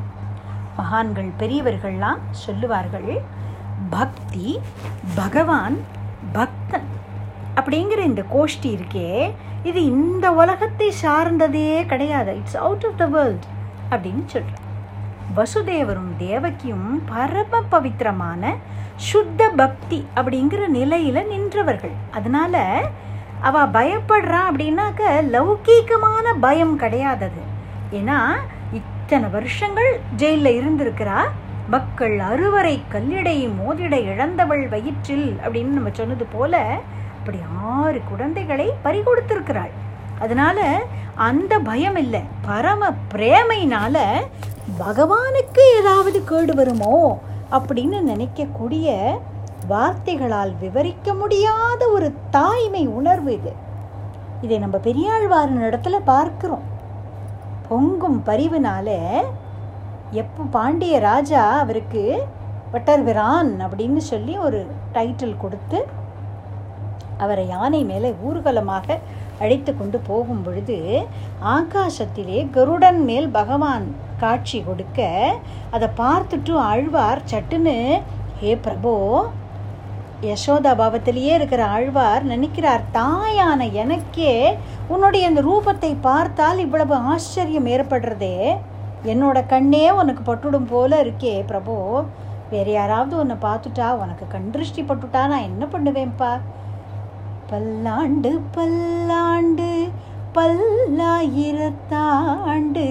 மகான்கள் 0.77 1.31
பெரியவர்கள்லாம் 1.39 2.19
சொல்லுவார்கள் 2.31 3.21
பக்தி 3.91 4.61
பகவான் 5.15 5.79
பக்தன். 6.33 6.89
அப்படிங்கிற 7.55 7.99
இந்த 7.99 8.23
கோஷ்டி 8.35 8.69
இருக்கே 8.69 9.33
இது 9.63 9.85
இந்த 9.85 10.33
உலகத்தை 10.33 10.91
சார்ந்ததே 10.91 11.87
கிடையாது. 11.87 12.37
It's 12.37 12.57
out 12.57 12.85
of 12.85 12.97
the 12.97 13.07
world 13.07 13.45
அப்படின்னு 13.91 14.25
சொல்கிறேன் 14.25 14.67
வசுதேவரும் 15.37 16.17
தேவகியும் 16.19 17.05
பரம 17.05 17.63
பவித்திரமான 17.69 18.55
சுத்த 18.97 19.49
பக்தி 19.49 20.07
அப்படிங்கிற 20.17 20.67
நிலையில் 20.67 21.29
நின்றவர்கள். 21.31 21.97
அதனால் 22.11 22.87
அவ 23.41 23.67
பயப்படுறான் 23.67 24.49
அப்படின்னாக்க 24.53 25.03
லௌகீகமான 25.33 26.35
பயம் 26.41 26.81
கிடையாதது. 26.81 27.43
ஏன்னா 27.93 28.37
இத்தனை 28.73 29.29
வருஷங்கள் 29.29 30.01
ஜெயிலில் 30.17 30.61
இருந்திருக்கிறா. 30.61 31.21
மக்கள் 31.69 32.19
அறுவரை 32.19 32.83
கல்லிடை 32.93 33.49
மோதிட 33.49 33.93
இழந்தவள் 33.93 34.69
வயிற்றில் 34.69 35.39
அப்படின்னு 35.45 35.65
நம்ம 35.65 35.89
சொன்னது 35.93 36.25
போல 36.25 36.79
அப்படி 37.19 37.39
ஆறு 37.65 38.01
குழந்தைகளை 38.09 38.73
பறிகொடுத்திருக்கிறாள். 38.85 39.71
அதனால 40.21 40.83
அந்த 41.15 41.59
பயம் 41.59 41.97
இல்லை. 41.97 42.23
பரம 42.43 42.95
பிரேமையினால 43.15 43.99
பகவானுக்கு 44.79 45.63
ஏதாவது 45.79 46.25
கேடு 46.25 46.55
வருமோ 46.55 47.23
அப்படின்னு 47.53 47.99
நினைக்கக்கூடிய 48.13 49.19
வார்த்தைகளால் 49.67 50.55
விவரிக்க 50.61 51.15
முடியாத 51.15 51.89
ஒரு 51.89 52.15
தாய்மை 52.31 52.87
உணர்வு 52.87 53.33
இது. 53.33 53.53
இதை 54.43 54.59
நம்ம 54.59 54.77
பெரியாழ்வாரின் 54.79 55.65
இடத்துல 55.65 55.97
பார்க்கிறோம். 56.05 56.63
பொங்கும் 57.69 58.23
பரிவுனால 58.27 58.89
எப்போ 60.11 60.43
பாண்டிய 60.51 60.99
ராஜா 60.99 61.59
அவருக்கு 61.59 62.27
வட்டர்விரான் 62.73 63.51
அப்படின்னு 63.61 63.97
சொல்லி 63.97 64.39
ஒரு 64.39 64.67
டைட்டில் 64.93 65.37
கொடுத்து 65.37 65.87
அவரை 67.17 67.47
யானை 67.47 67.85
மேலே 67.85 68.15
ஊர்வலமாக 68.25 68.99
அழைத்து 69.39 69.77
கொண்டு 69.77 69.99
போகும் 69.99 70.43
பொழுது 70.43 71.07
ஆகாசத்திலே 71.45 72.51
கருடன் 72.51 73.05
மேல் 73.05 73.29
பகவான் 73.29 73.95
காட்சி 74.19 74.63
கொடுக்க 74.63 75.31
அதை 75.71 75.89
பார்த்துட்டு 75.97 76.55
ஆழ்வார் 76.57 77.23
சட்டுன்னு 77.31 78.03
ஹே 78.41 78.55
பிரபோ 78.55 78.95
யசோதா 80.23 80.47
பாவத்திலேயே 80.47 81.35
இருக்கிற 81.35 81.67
ஆழ்வார் 81.67 82.25
நினைக்கிறார் 82.25 82.81
தாயான 82.95 83.73
எனக்கே 83.73 84.59
உன்னுடைய 84.89 85.27
அந்த 85.27 85.43
ரூபத்தை 85.43 85.97
பார்த்தால் 86.01 86.59
இவ்வளவு 86.59 86.95
ஆச்சரியம் 86.95 87.67
ஏற்படுறதே. 87.67 88.57
என்னோட 89.05 89.47
கண்ணே 89.47 89.91
உனக்கு 89.91 90.35
பட்டுடும் 90.35 90.69
போல 90.69 91.05
இருக்கே 91.05 91.47
பிரபு. 91.47 92.05
வேற 92.51 92.71
யாராவது 92.71 93.19
உன்னை 93.19 93.37
பார்த்துட்டா 93.43 93.91
உனக்கு 93.91 94.29
கண்டிருஷ்டி 94.29 94.83
பட்டுட்டா 94.83 95.13
நான் 95.13 95.41
என்ன 95.43 95.69
பண்ணுவேன்ப்பா? 95.73 96.39
பல்லாண்டு 97.47 98.41
பல்லாண்டு 98.53 99.89
பல்லாயிரத்தாண்டு 100.35 102.89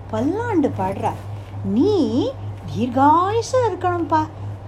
பல்லாண்டு 0.09 0.71
பாடுறார். 0.79 1.21
நீ 1.63 2.31
தீர்காயுசா 2.77 3.59
இருக்கணும்ப்பா 3.69 4.27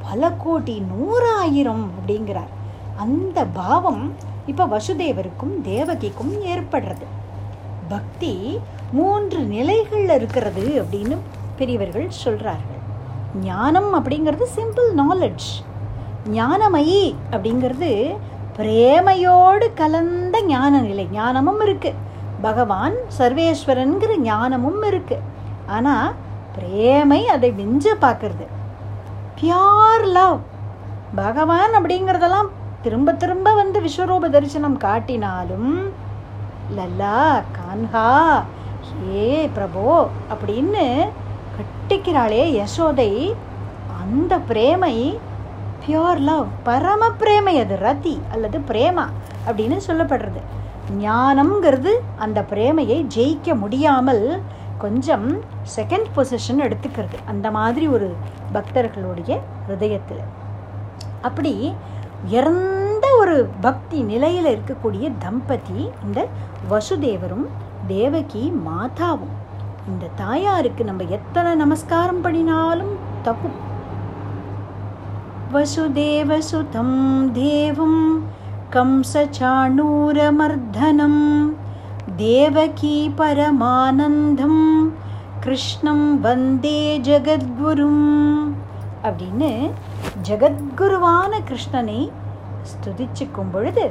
பல 0.09 0.31
கோடி 0.31 0.83
நூறாயிரம் 0.91 1.85
அப்படிங்கிறார். 1.97 2.53
அந்த 2.97 3.45
பாவம் 3.45 4.15
இப்போ 4.45 4.65
வசுதேவருக்கும் 4.65 5.55
தேவகிக்கும் 5.63 6.33
ஏற்படுறது. 6.45 7.05
பக்தி 7.87 8.59
மூன்று 8.91 9.39
நிலைகளில் 9.39 10.09
இருக்கிறது 10.09 10.63
அப்படின்னு 10.81 11.17
பெரியவர்கள் 11.57 12.09
சொல்கிறார்கள் 12.09 12.81
ஞானம் 13.43 13.95
அப்படிங்கிறது 13.95 14.45
சிம்பிள் 14.55 14.89
நாலெட்ஜ் 14.95 15.49
ஞானமயி 16.31 17.15
அப்படிங்கிறது 17.31 18.15
பிரேமையோடு 18.57 19.73
கலந்த 19.73 20.41
ஞான 20.41 20.79
நிலை 20.79 21.07
ஞானமும் 21.11 21.61
இருக்குது 21.61 22.05
பகவான் 22.41 22.95
சர்வேஸ்வரன்கிற 23.17 24.17
ஞானமும் 24.17 24.83
இருக்குது 24.83 25.25
ஆனால் 25.67 26.13
பிரேமை 26.55 27.25
அதை 27.25 27.51
விஞ்ச 27.51 27.87
பார்க்கறது. 28.01 28.45
பியார் 29.41 30.05
லவ் 30.05 30.39
பகவான் 31.15 31.73
அப்படிங்கிறதெல்லாம் 31.73 32.49
திரும்ப 32.81 33.13
திரும்ப 33.13 33.53
வந்து 33.53 33.81
விஸ்வரூப 33.81 34.29
தரிசனம் 34.29 34.77
காட்டினாலும் 34.77 35.93
லல்லா 36.75 37.43
கான்ஹா 37.57 38.09
ஹே 38.89 39.49
பிரபோ 39.55 40.07
அப்படின்னு 40.33 41.09
கட்டிக்கிறாளே 41.57 42.43
யசோதை. 42.59 43.33
அந்த 44.01 44.37
பிரேமை 44.37 45.19
பியோர் 45.81 46.19
லவ் 46.19 46.45
பரம 46.63 47.09
பிரேமை 47.19 47.53
அது 47.59 47.75
ரதி 47.81 48.15
அல்லது 48.31 48.59
பிரேமா 48.59 49.05
அப்படின்னு 49.47 49.77
சொல்லப்படுறது. 49.87 50.41
ஞானம்ங்கிறது 51.01 51.93
அந்த 52.17 52.45
பிரேமையை 52.51 52.99
ஜெயிக்க 53.15 53.55
முடியாமல் 53.59 54.41
கொஞ்சம் 54.77 55.41
செகண்ட் 55.75 56.09
பொசிஷன் 56.15 56.63
எடுத்துக்கிறது. 56.65 57.17
அந்த 57.25 57.51
மாதிரி 57.51 57.87
ஒரு 57.87 58.15
பக்தர்களுடைய 58.51 59.39
ஹிருதயத்தில். 59.67 60.23
அப்படி 61.21 61.73
உயர்ந்த 62.25 63.07
ஒரு 63.19 63.49
பக்தி 63.61 64.01
நிலையில் 64.01 64.45
இருக்கக்கூடிய 64.45 65.11
தம்பதி 65.19 65.89
இந்த 66.03 66.27
வசுதேவரும் 66.69 67.45
தேவகி 67.87 68.53
மாதாவும். 68.67 69.35
இந்த 69.87 70.05
தாயாருக்கு 70.15 70.83
நம்ம 70.83 71.03
எத்தனை 71.03 71.55
நமஸ்காரம் 71.55 72.21
பண்ணினாலும் 72.21 72.95
தப்பு. 73.23 73.49
வசுதேவசுதம் 75.53 77.31
தேவம் 77.33 78.21
கம்சச்சாணூரமர்தனம் 78.71 81.53
தேவகி 82.15 83.11
பரமானந்தம் 83.17 84.91
கிருஷ்ணம் 85.39 86.21
வந்தே 86.21 86.99
ஜெகத்குரும். 86.99 88.53
அப்படின்னு 89.07 89.49
ஜெகத்குருவான 90.27 91.31
கிருஷ்ணனை 91.49 92.01
ஸ்துதிச்சுக்கும் 92.71 93.51
பொழுது 93.51 93.85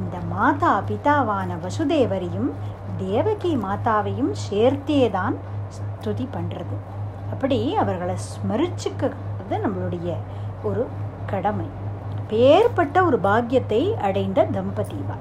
இந்த 0.00 0.16
மாதா 0.32 0.72
பிதாவான 0.88 1.58
வசுதேவரையும் 1.64 2.50
தேவகி 2.98 3.52
மாதாவையும் 3.56 4.32
சேர்த்தே 4.46 5.10
தான் 5.10 5.36
ஸ்துதி 5.76 6.26
பண்ணுறது 6.36 6.76
அப்படி 7.32 7.58
அவர்களை 7.74 8.16
ஸ்மரிச்சுக்கிறது 8.30 9.56
நம்மளுடைய 9.64 10.10
ஒரு 10.62 10.82
கடமை. 11.26 11.66
பேர்பட்ட 12.30 12.96
ஒரு 13.06 13.18
பாக்கியத்தை 13.18 13.80
அடைந்த 14.06 14.40
தம்பதிவா. 14.56 15.16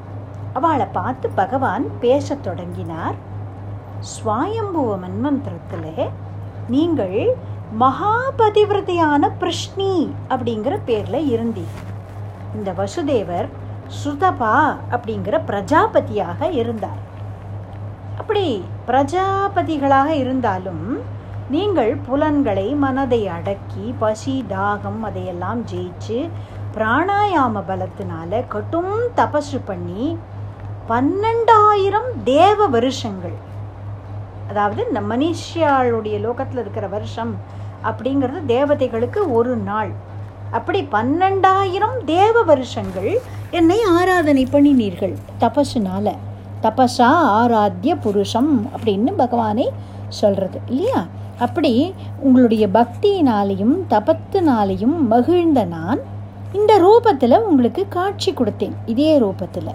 அவளை 0.54 0.88
பார்த்து 0.98 1.28
பகவான் 1.30 1.86
பேசத் 2.00 2.44
தொடங்கினார். 2.44 3.18
சுவாயம்புவ 4.12 4.92
மன்மந்திரத்தில் 5.04 6.10
நீங்கள் 6.68 7.18
மகாபதிவிரதையான 7.80 9.30
பிருஷ்ணி 9.40 10.14
அப்படிங்கிற 10.30 10.80
பேரில் 10.86 11.28
இருந்தி. 11.28 11.66
இந்த 12.56 12.72
வசுதேவர் 12.72 13.48
சுதபா 14.04 14.56
அப்படிங்கிற 14.92 15.36
பிரஜாபதியாக 15.46 16.50
இருந்தார். 16.52 17.00
அப்படி 18.18 18.64
பிரஜாபதிகளாக 18.88 20.10
இருந்தாலும் 20.10 20.86
நீங்கள் 21.50 21.96
புலன்களை 21.96 22.74
மனதை 22.76 23.28
அடக்கி 23.28 23.94
பசி 24.00 24.46
தாகம் 24.50 25.02
அதையெல்லாம் 25.04 25.62
ஜெயிச்சு 25.62 26.30
பிராணாயாம 26.76 27.64
பலத்தினால 27.68 28.48
கட்டும் 28.48 28.94
தபசு 29.16 29.60
பண்ணி 29.66 30.18
பன்னெண்டாயிரம் 30.90 32.10
தேவ 32.24 32.68
வருஷங்கள் 32.68 33.38
அதாவது 34.48 34.88
இந்த 34.88 35.02
மனுஷியாளுடைய 35.02 36.20
லோகத்தில் 36.20 36.58
இருக்கிற 36.58 36.88
வருஷம் 36.88 37.38
அப்படிங்கிறது 37.84 38.40
தேவதைகளுக்கு 38.48 39.32
ஒரு 39.32 39.56
நாள். 39.56 39.92
அப்படி 40.52 40.88
பன்னெண்டாயிரம் 40.92 41.98
தேவ 42.06 42.44
வருஷங்கள் 42.44 43.20
என்னை 43.52 43.80
ஆராதனை 43.98 44.44
பண்ணினீர்கள் 44.52 45.16
தபசுனால. 45.40 46.16
தபசா 46.64 47.10
ஆராத்திய 47.40 47.94
புருஷம் 48.04 48.52
அப்படின்னு 48.76 49.12
பகவானை 49.18 49.72
சொல்கிறது 50.10 50.60
இல்லையா? 50.68 51.06
அப்படி 51.40 51.94
உங்களுடைய 52.20 52.68
பக்தியினாலையும் 52.68 53.76
தபத்தினாலையும் 53.90 54.98
மகிழ்ந்த 55.10 55.64
நான் 55.64 56.02
இந்த 56.54 56.74
ரூபத்தில் 56.80 57.38
உங்களுக்கு 57.40 57.88
காட்சி 57.88 58.32
கொடுத்தேன் 58.32 58.76
இதே 58.86 59.20
ரூபத்தில். 59.20 59.72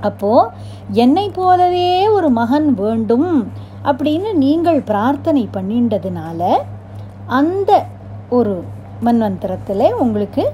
அப்போது 0.00 0.50
என்னை 0.90 1.30
போலவே 1.34 2.08
ஒரு 2.08 2.30
மகன் 2.30 2.74
வேண்டும் 2.74 3.52
அப்படின்னு 3.84 4.32
நீங்கள் 4.34 4.80
பிரார்த்தனை 4.80 5.48
பண்ணின்றதுனால 5.52 6.56
அந்த 7.26 7.86
ஒரு 8.28 8.64
மன்வந்தரத்தில் 9.04 9.92
உங்களுக்கு 9.92 10.52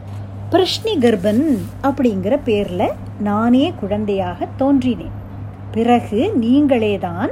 பிருஷ்ணி 0.50 0.98
கர்ப்பன் 0.98 1.58
அப்படிங்கிற 1.82 2.38
பேரில் 2.44 2.96
நானே 3.18 3.72
குழந்தையாக 3.80 4.48
தோன்றினேன். 4.56 5.18
பிறகு 5.70 6.32
நீங்களே 6.34 6.98
தான் 6.98 7.30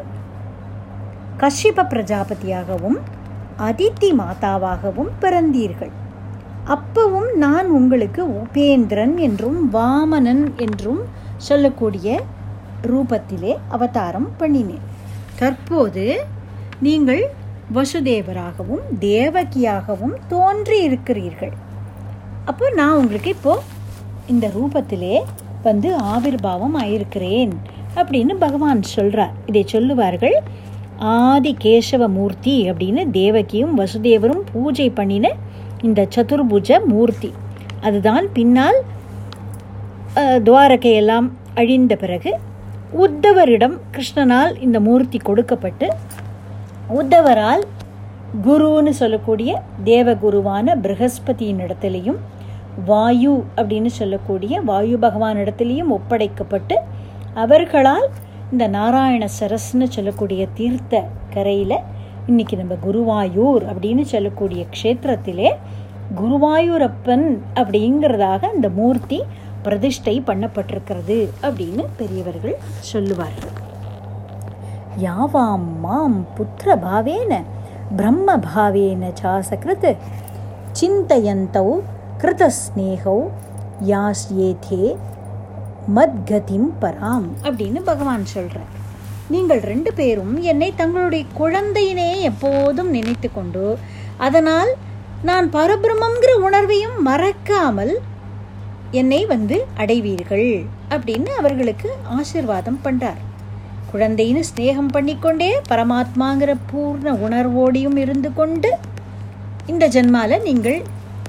கஷிப 1.37 1.85
பிரஜாபதியாகவும் 1.93 2.99
அதித்தி 3.59 4.11
மாதாவாகவும் 4.13 5.11
பிறந்தீர்கள். 5.21 5.93
அப்பவும் 6.67 7.31
நான் 7.35 7.69
உங்களுக்கு 7.69 8.25
உபேந்திரன் 8.25 9.17
என்றும் 9.17 9.73
வாமனன் 9.73 10.55
என்றும் 10.57 11.03
சொல்லக்கூடிய 11.37 12.21
ரூபத்திலே 12.83 13.57
அவதாரம் 13.69 14.31
பண்ணினேன். 14.39 14.87
தற்போது 15.39 16.25
நீங்கள் 16.81 17.23
வசுதேவராகவும் 17.75 18.85
தேவகியாகவும் 19.01 20.15
தோன்றி 20.29 20.79
இருக்கிறீர்கள் 20.83 21.53
அப்போ 22.45 22.67
நான் 22.71 22.97
உங்களுக்கு 23.01 23.31
இப்போ 23.31 23.55
இந்த 24.27 24.47
ரூபத்திலே 24.57 25.17
வந்து 25.63 25.89
ஆவிர்வாவம் 26.15 26.77
ஆயிருக்கிறேன் 26.83 27.53
அப்படின்னு 27.97 28.35
பகவான் 28.45 28.81
சொல்றார். 28.97 29.35
இதை 29.47 29.63
சொல்லுவார்கள் 29.67 30.37
ஆதி 31.17 31.53
கேசவ 31.65 32.09
மூர்த்தி 32.17 32.55
அப்படின்னு 32.71 33.03
தேவகியும் 33.11 33.75
வசுதேவரும் 33.79 34.43
பூஜை 34.53 34.89
பண்ணின 34.91 35.29
இந்த 35.83 36.01
சதுர்புஜ 36.17 36.81
மூர்த்தி. 36.87 37.31
அதுதான் 37.81 38.27
பின்னால் 38.33 38.79
துவாரகையெல்லாம் 40.47 41.29
அழிந்த 41.61 41.95
பிறகு 41.97 42.33
உத்தவரிடம் 43.05 43.77
கிருஷ்ணனால் 43.95 44.53
இந்த 44.67 44.79
மூர்த்தி 44.87 45.19
கொடுக்கப்பட்டு 45.19 45.89
உத்தவரால் 46.99 47.63
குருன்னு 48.45 48.91
சொல்லக்கூடிய 48.91 49.51
தேவகுருவான 49.85 50.75
பிரகஸ்பதியின் 50.81 51.61
இடத்துலையும் 51.67 52.19
வாயு 52.87 53.35
அப்படின்னு 53.57 53.87
சொல்லக்கூடிய 53.87 54.61
வாயு 54.61 54.97
பகவான் 54.99 55.37
இடத்துலையும் 55.37 55.93
ஒப்படைக்கப்பட்டு 55.93 56.77
அவர்களால் 57.35 58.07
இந்த 58.53 58.69
நாராயண 58.69 59.25
சரஸ்னு 59.41 59.89
சொல்லக்கூடிய 59.89 60.49
தீர்த்த 60.55 61.03
கரையில் 61.35 61.77
இன்னைக்கு 62.27 62.57
நம்ம 62.57 62.75
குருவாயூர் 62.87 63.65
அப்படின்னு 63.73 64.05
சொல்லக்கூடிய 64.05 64.65
க்ஷேத்திரத்திலே 64.75 65.51
குருவாயூரப்பன் 66.17 67.27
அப்படிங்கிறதாக 67.55 68.55
இந்த 68.55 68.69
மூர்த்தி 68.69 69.21
பிரதிஷ்டை 69.63 70.23
பண்ணப்பட்டிருக்கிறது 70.27 71.19
அப்படின்னு 71.43 71.85
பெரியவர்கள் 71.97 72.57
சொல்லுவார்கள். 72.81 73.70
யாவாம் 74.99 75.81
மாம் 75.81 76.27
புத்திர 76.37 76.77
பாவேன 76.77 77.43
பிரம்ம 77.97 78.37
பாவேன 78.37 79.13
சாசகிருத் 79.23 79.97
சிந்தயந்தௌ 80.73 81.81
கிருதஸ்நேகௌ 82.23 83.29
யாஸ்யேதே 83.81 84.97
மத்கதிம் 85.95 86.71
பராம். 86.81 87.29
அப்படின்னு 87.43 87.83
பகவான் 87.83 88.25
சொல்கிறார் 88.25 88.71
நீங்கள் 89.29 89.61
ரெண்டு 89.61 89.93
பேரும் 89.93 90.43
என்னை 90.43 90.75
தங்களுடைய 90.75 91.25
குழந்தையினே 91.39 92.21
எப்போதும் 92.21 92.91
நினைத்து 92.91 93.33
கொண்டு 93.33 93.79
அதனால் 94.17 94.75
நான் 95.23 95.51
பரபிரமங்கிற 95.51 96.33
உணர்வையும் 96.41 96.99
மறக்காமல் 96.99 98.01
என்னை 98.91 99.27
வந்து 99.27 99.67
அடைவீர்கள் 99.77 100.67
அப்படின்னு 100.89 101.29
அவர்களுக்கு 101.39 101.89
ஆசிர்வாதம் 102.17 102.81
பண்ணுறார் 102.85 103.21
குழந்தைன்னு 103.93 104.43
ஸ்நேகம் 104.51 104.91
பண்ணிக்கொண்டே 104.95 105.51
பரமாத்மாங்கிற 105.71 106.53
பூர்ண 106.71 107.13
உணர்வோடையும் 107.27 107.99
இருந்து 108.05 108.31
கொண்டு 108.33 108.71
இந்த 109.67 109.85
ஜென்மால 109.89 110.39
நீங்கள் 110.49 110.79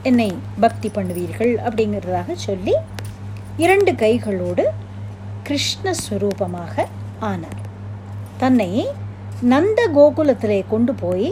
என்னை 0.09 0.29
பக்தி 0.63 0.89
பண்ணுவீர்கள் 0.93 1.53
அப்படிங்கிறதாக 1.65 2.35
சொல்லி 2.47 2.75
இரண்டு 3.63 3.91
கைகளோடு 4.01 4.63
கிருஷ்ணஸ்வரூபமாக 5.47 6.85
ஆனார். 7.29 7.59
தன்னை 8.37 8.71
நந்த 9.53 9.81
கோகுலத்திலே 9.95 10.59
கொண்டு 10.73 10.93
போய் 11.03 11.29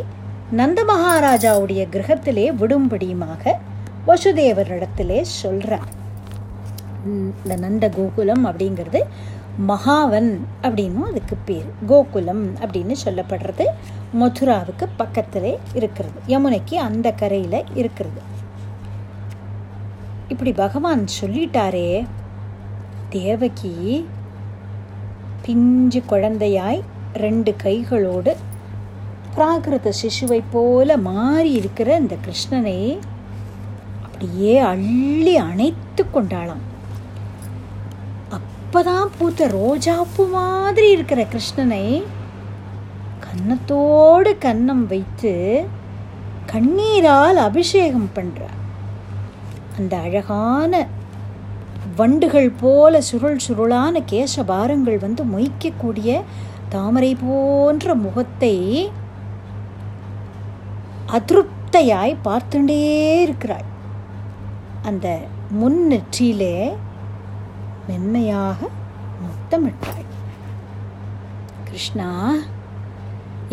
நந்த 0.60 0.80
மகாராஜாவுடைய 0.92 1.82
கிரகத்திலே 1.94 2.46
விடும்படியுமாக 2.62 3.54
வசுதேவரிடத்திலே 4.08 5.20
சொல்றார். 5.42 5.90
இந்த 7.10 7.56
நந்த 7.66 7.86
கோகுலம் 7.98 8.46
அப்படிங்கிறது 8.50 9.02
மகாவன் 9.58 10.48
அப்படின்னும் 10.62 11.08
அதுக்கு 11.08 11.38
பேர். 11.46 11.66
கோகுலம் 11.88 12.58
அப்படின்னு 12.58 12.96
சொல்லப்படுறது. 13.06 13.66
மதுராவுக்கு 14.20 14.88
பக்கத்திலே 14.98 15.60
இருக்கிறது. 15.74 16.20
யமுனைக்கு 16.28 16.74
அந்த 16.76 17.12
கரையில் 17.12 17.64
இருக்கிறது. 17.74 18.22
இப்படி 20.28 20.52
பகவான் 20.52 21.06
சொல்லிட்டாரே 21.22 22.06
தேவகி 23.10 24.08
பிஞ்சு 25.42 26.04
குழந்தையாய் 26.10 26.82
ரெண்டு 27.14 27.56
கைகளோடு 27.64 28.36
பிராகிருத 29.38 29.92
சிசுவை 30.04 30.44
போல 30.52 30.98
மாறி 30.98 31.52
இருக்கிற 31.52 31.96
இந்த 31.96 32.16
கிருஷ்ணனை 32.16 32.98
அப்படியே 34.04 34.58
அள்ளி 34.58 35.38
அணைத்து 35.38 36.06
கொண்டாளாம். 36.14 36.68
அப்பதான் 38.72 39.14
பூத்த 39.18 39.46
ரோஜாப்பூ 39.52 40.24
மாதிரி 40.32 40.88
இருக்கிற 40.90 41.22
கிருஷ்ணனை 41.24 41.86
கன்னத்தோடு 43.24 44.32
கன்னம் 44.40 44.84
வைத்து 44.88 45.32
கண்ணீரால் 46.52 47.40
அபிஷேகம் 47.44 48.12
பண்றார் 48.16 48.60
அந்த 49.78 49.94
அழகான 50.00 50.82
வண்டுகள் 51.98 52.50
போல 52.60 53.02
சுருள் 53.02 53.40
சுருளான 53.48 54.04
கேசபாரங்கள் 54.06 55.00
வந்து 55.00 55.26
மொய்க்கக்கூடிய 55.32 56.20
தாமரை 56.70 57.12
போன்ற 57.22 57.96
முகத்தை 58.00 58.56
அதிருப்தையாய் 61.12 62.16
பார்த்துட்டே 62.24 62.84
இருக்கிறாள் 63.22 63.68
அந்த 64.84 65.08
முன் 65.54 65.82
நெற்றியிலே 65.92 66.54
மென்மையாக 67.90 68.60
முத்தமிட்டாள் 69.24 70.06
கிருஷ்ணா 71.68 72.10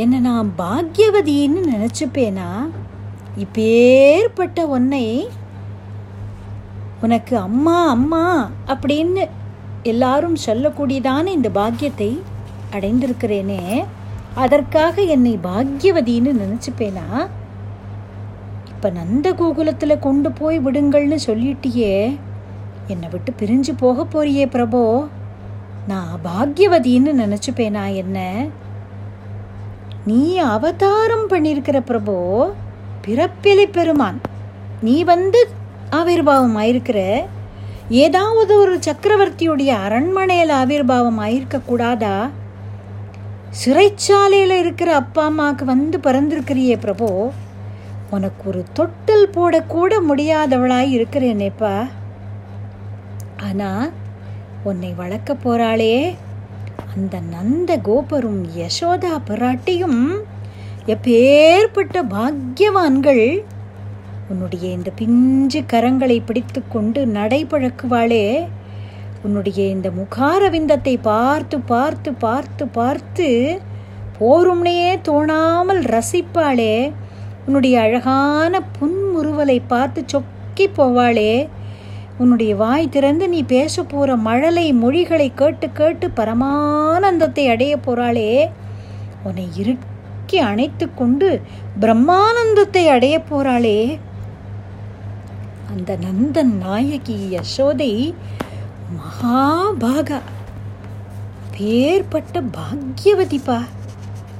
என்னை 0.03 0.19
நான் 0.21 0.49
பாக்யவதின்னு 0.59 1.61
நினச்சிப்பேனா? 1.73 2.49
இப்பேற்பட்ட 3.45 4.59
உன்னை 4.77 5.07
உனக்கு 7.03 7.35
அம்மா 7.39 7.77
அம்மா 7.91 8.25
அப்படின்னு 8.73 9.25
எல்லாரும் 9.93 10.37
சொல்லக்கூடியதான 10.47 11.33
இந்த 11.37 11.49
பாக்கியத்தை 11.51 12.11
அடைந்திருக்கிறேனே 12.77 13.63
அதற்காக 14.35 15.03
என்னை 15.15 15.35
பாக்யவதின்னு 15.49 16.33
நினச்சிப்பேனா? 16.43 17.07
இப்போ 18.73 18.89
நந்த 18.91 19.29
கோகுலத்தில் 19.33 20.05
கொண்டு 20.07 20.31
போய் 20.33 20.59
விடுங்கள்னு 20.59 21.19
சொல்லிட்டியே 21.29 21.95
என்னை 22.87 23.09
விட்டு 23.09 23.33
பிரிஞ்சு 23.41 23.75
போக 23.77 24.07
போறியே 24.13 24.45
பிரபோ. 24.47 25.07
நான் 25.89 26.21
பாக்யவதின்னு 26.25 27.11
நினச்சிப்பேனா 27.23 27.95
என்ன? 27.95 28.47
நீ 30.07 30.37
அவதாரம் 30.37 31.29
பண்ணியிருக்கிற 31.29 31.81
பிரபோ 31.87 32.49
பிறப்பிலை 33.07 33.65
பெருமான். 33.73 34.21
நீ 34.83 35.05
வந்து 35.05 35.49
ஆவிர்வாவம் 35.91 36.57
ஆயிருக்கிற 36.57 37.21
ஏதாவது 37.89 38.59
ஒரு 38.59 38.79
சக்கரவர்த்தியுடைய 38.79 39.67
அரண்மனையில் 39.67 40.51
ஆவிர்வாவம் 40.51 41.21
ஆயிருக்க 41.21 41.61
கூடாதா 41.67 42.31
சிறைச்சாலையில் 43.65 44.59
இருக்கிற 44.59 44.95
அப்பா 44.95 45.25
அம்மாவுக்கு 45.25 45.65
வந்து 45.65 45.99
பிறந்திருக்கிறியே 46.03 46.77
பிரபோ. 46.87 47.31
உனக்கு 48.11 48.49
ஒரு 48.49 48.65
தொட்டில் 48.73 49.31
போடக்கூட 49.35 49.95
முடியாதவளாய் 50.09 50.93
இருக்கிறேனேப்பா 50.97 51.87
ஆனால் 53.37 53.93
உன்னை 54.65 54.95
வளர்க்க 54.95 55.35
போறாளே. 55.35 56.17
அந்த 56.95 57.21
நந்த 57.31 57.79
கோபரும் 57.79 58.45
யசோதா 58.57 59.15
பிராட்டியும் 59.27 60.01
எப்பேற்பட்ட 60.87 62.03
பாக்கியவான்கள் 62.09 63.45
உன்னுடைய 64.29 64.71
இந்த 64.71 64.91
பிஞ்சு 64.97 65.63
கரங்களை 65.73 66.25
பிடித்து 66.25 66.63
கொண்டு 66.69 67.07
நடைபழக்குவாளே. 67.07 68.47
உன்னுடைய 69.23 69.69
இந்த 69.69 69.91
முகாரவிந்தத்தை 69.91 70.99
பார்த்து 71.03 71.61
பார்த்து 71.61 72.13
பார்த்து 72.13 72.67
பார்த்து 72.67 73.61
போரும்னே 74.21 75.01
தோணாமல் 75.09 75.83
ரசிப்பாளே. 75.95 76.93
உன்னுடைய 77.47 77.81
அழகான 77.81 78.63
புன்முறுவலை 78.81 79.61
பார்த்து 79.67 80.05
சொக்கி 80.07 80.67
போவாளே. 80.77 81.49
உன்னுடைய 82.19 82.53
வாய் 82.55 82.87
திறந்து 82.89 83.25
நீ 83.29 83.41
பேச 83.47 83.83
போகிற 83.85 84.11
மழலை 84.19 84.67
மொழிகளை 84.75 85.27
கேட்டு 85.35 85.67
கேட்டு 85.73 86.07
பரமானந்தத்தை 86.11 87.45
அடைய 87.49 87.73
போகிறாளே 87.77 88.31
உன்னை 89.25 89.47
இறுக்கி 89.57 90.39
அணைத்து 90.43 90.87
கொண்டு 90.95 91.29
பிரம்மானந்தத்தை 91.81 92.85
அடைய 92.89 93.17
போகிறாளே 93.23 93.79
அந்த 95.71 95.93
நந்தன் 95.97 96.55
நாயகி 96.59 97.19
யசோதை 97.33 97.93
மகாபாகா 98.97 100.21
பேர்பட்ட 101.55 102.43
பாக்யவதிப்பா 102.55 103.59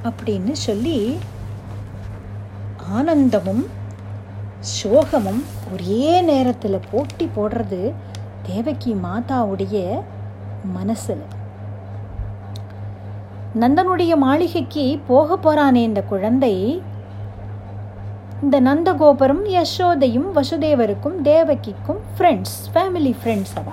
அப்படின்னு 0.03 0.53
சொல்லி 0.65 0.99
ஆனந்தமும் 2.93 3.63
சோகமும் 4.73 5.43
ஒரே 5.73 6.21
நேரத்தில் 6.21 6.85
போட்டி 6.91 7.29
போடுறது 7.35 7.93
தேவகி 8.43 8.93
மாதாவுடைய 9.03 9.77
மனசில். 10.73 11.25
நந்தனுடைய 13.59 14.15
மாளிகைக்கு 14.15 14.99
போக 15.07 15.37
போறானே 15.37 15.81
இந்த 15.89 16.01
குழந்தை. 16.01 16.81
இந்த 18.41 18.61
நந்தகோபுரம் 18.61 19.43
யசோதையும் 19.55 20.29
வசுதேவருக்கும் 20.35 21.17
தேவகிக்கும் 21.23 22.01
ஃப்ரெண்ட்ஸ் 22.17 22.57
ஃபேமிலி 22.73 23.13
ஃப்ரெண்ட்ஸ் 23.23 23.55
அவ. 23.55 23.71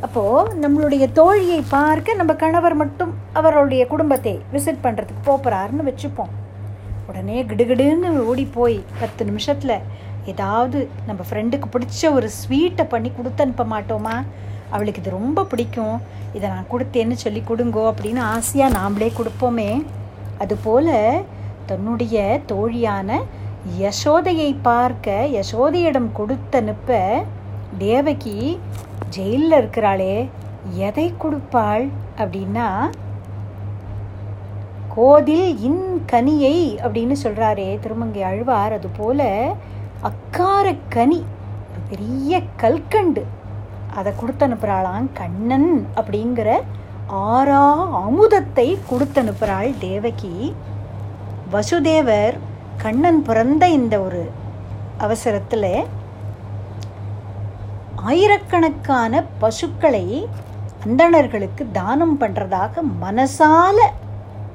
அப்போது 0.00 0.54
நம்மளுடைய 0.62 1.04
தோழியை 1.14 1.62
பார்க்க 1.68 2.14
நம்ம 2.14 2.34
கணவர் 2.34 2.74
மட்டும் 2.74 3.14
அவருடைய 3.32 3.86
குடும்பத்தை 3.86 4.40
விசிட் 4.52 4.84
பண்ணுறதுக்கு 4.84 5.24
போகிறாருன்னு 5.24 5.88
வச்சுப்போம். 5.90 6.32
உடனே 7.08 7.42
கிடுகிடுன்னு 7.42 8.10
ஓடி 8.24 8.44
போய் 8.54 8.82
பத்து 9.00 9.24
நிமிஷத்தில் 9.24 9.76
ஏதாவது 10.30 10.78
நம்ம 11.06 11.20
ஃப்ரெண்டுக்கு 11.28 11.68
பிடிச்ச 11.74 12.10
ஒரு 12.12 12.28
ஸ்வீட்டை 12.38 12.84
பண்ணி 12.88 13.12
கொடுத்து 13.16 13.44
அனுப்ப 13.44 13.64
மாட்டோமா? 13.74 14.16
அவளுக்கு 14.74 15.00
இது 15.02 15.10
ரொம்ப 15.10 15.44
பிடிக்கும். 15.44 15.96
இதை 16.36 16.46
நான் 16.50 16.70
கொடுத்தேன்னு 16.72 17.16
சொல்லி 17.24 17.42
கொடுங்கோ 17.48 17.82
அப்படின்னு 17.92 18.20
ஆசையாக 18.34 18.76
நாமளே 18.78 19.08
கொடுப்போமே. 19.18 19.70
அதுபோல் 20.38 20.92
தன்னுடைய 21.66 22.16
தோழியான 22.52 23.18
யசோதையை 23.80 24.50
பார்க்க 24.62 25.16
யசோதையிடம் 25.38 26.10
கொடுத்தனுப்ப 26.18 27.00
தேவகி 27.78 28.38
ஜெயிலில் 29.16 29.58
இருக்கிறாளே 29.60 30.16
எதை 30.88 31.06
கொடுப்பாள் 31.24 31.84
அப்படின்னா 32.18 32.68
கோதில் 34.94 35.46
இன் 35.68 35.84
கனியை 36.12 36.56
அப்படின்னு 36.84 37.14
சொல்கிறாரே 37.24 37.68
திருமங்கை 37.84 38.22
அழ்வார். 38.30 38.74
அதுபோல் 38.78 39.24
அக்கார 40.08 40.66
கனி 40.94 41.18
ஒரு 41.70 41.80
பெரிய 41.90 42.40
கல்கண்டு. 42.62 43.22
அதை 43.98 44.10
கொடுத்து 44.20 44.44
அனுப்புகிறாளாம் 44.46 45.08
கண்ணன் 45.20 45.70
அப்படிங்கிற 45.98 46.50
ஆறா 47.32 47.64
அமுதத்தை 48.06 48.68
கொடுத்து 48.90 49.20
அனுப்புகிறாள் 49.22 49.70
தேவகி. 49.88 50.34
வசுதேவர் 51.54 52.36
கண்ணன் 52.84 53.20
பிறந்த 53.28 53.64
இந்த 53.78 53.94
ஒரு 54.06 54.22
அவசரத்தில் 55.06 55.72
ஆயிரக்கணக்கான 58.10 59.22
பசுக்களை 59.42 60.06
அந்தணர்களுக்கு 60.86 61.64
தானம் 61.78 62.16
பண்ணுறதாக 62.20 62.82
மனசால 63.04 63.78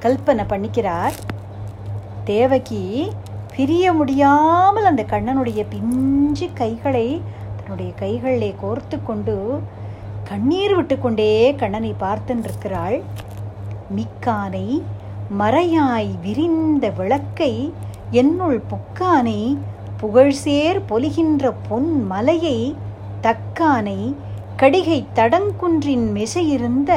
கல்பனை 0.03 0.45
பண்ணிக்கிறார் 0.49 1.15
தேவகி. 2.23 2.83
பிரிய 3.57 3.85
முடியாமல் 3.93 4.87
அந்த 4.87 5.03
கண்ணனுடைய 5.05 5.61
பிஞ்சு 5.69 6.47
கைகளை 6.53 7.07
தன்னுடைய 7.57 7.91
கைகளிலே 7.99 8.49
கோர்த்து 8.61 8.97
கொண்டு 9.03 9.35
கண்ணீர் 10.23 10.73
விட்டுக்கொண்டே 10.75 11.31
கண்ணனை 11.53 11.91
பார்த்துன்றிருக்கிறாள் 11.99 12.97
மிக்கானை 13.95 14.67
மறையாய் 15.37 16.11
விரிந்த 16.21 16.85
விளக்கை 16.91 17.53
என்னுள் 18.11 18.59
புக்கானை 18.69 19.39
புகழ்சேர் 20.01 20.79
பொலிகின்ற 20.89 21.51
பொன் 21.67 21.89
மலையை 22.05 22.59
தக்கானை 23.21 23.99
கடிகை 24.55 24.99
தடங்குன்றின் 25.15 26.07
மெசையிருந்த 26.13 26.91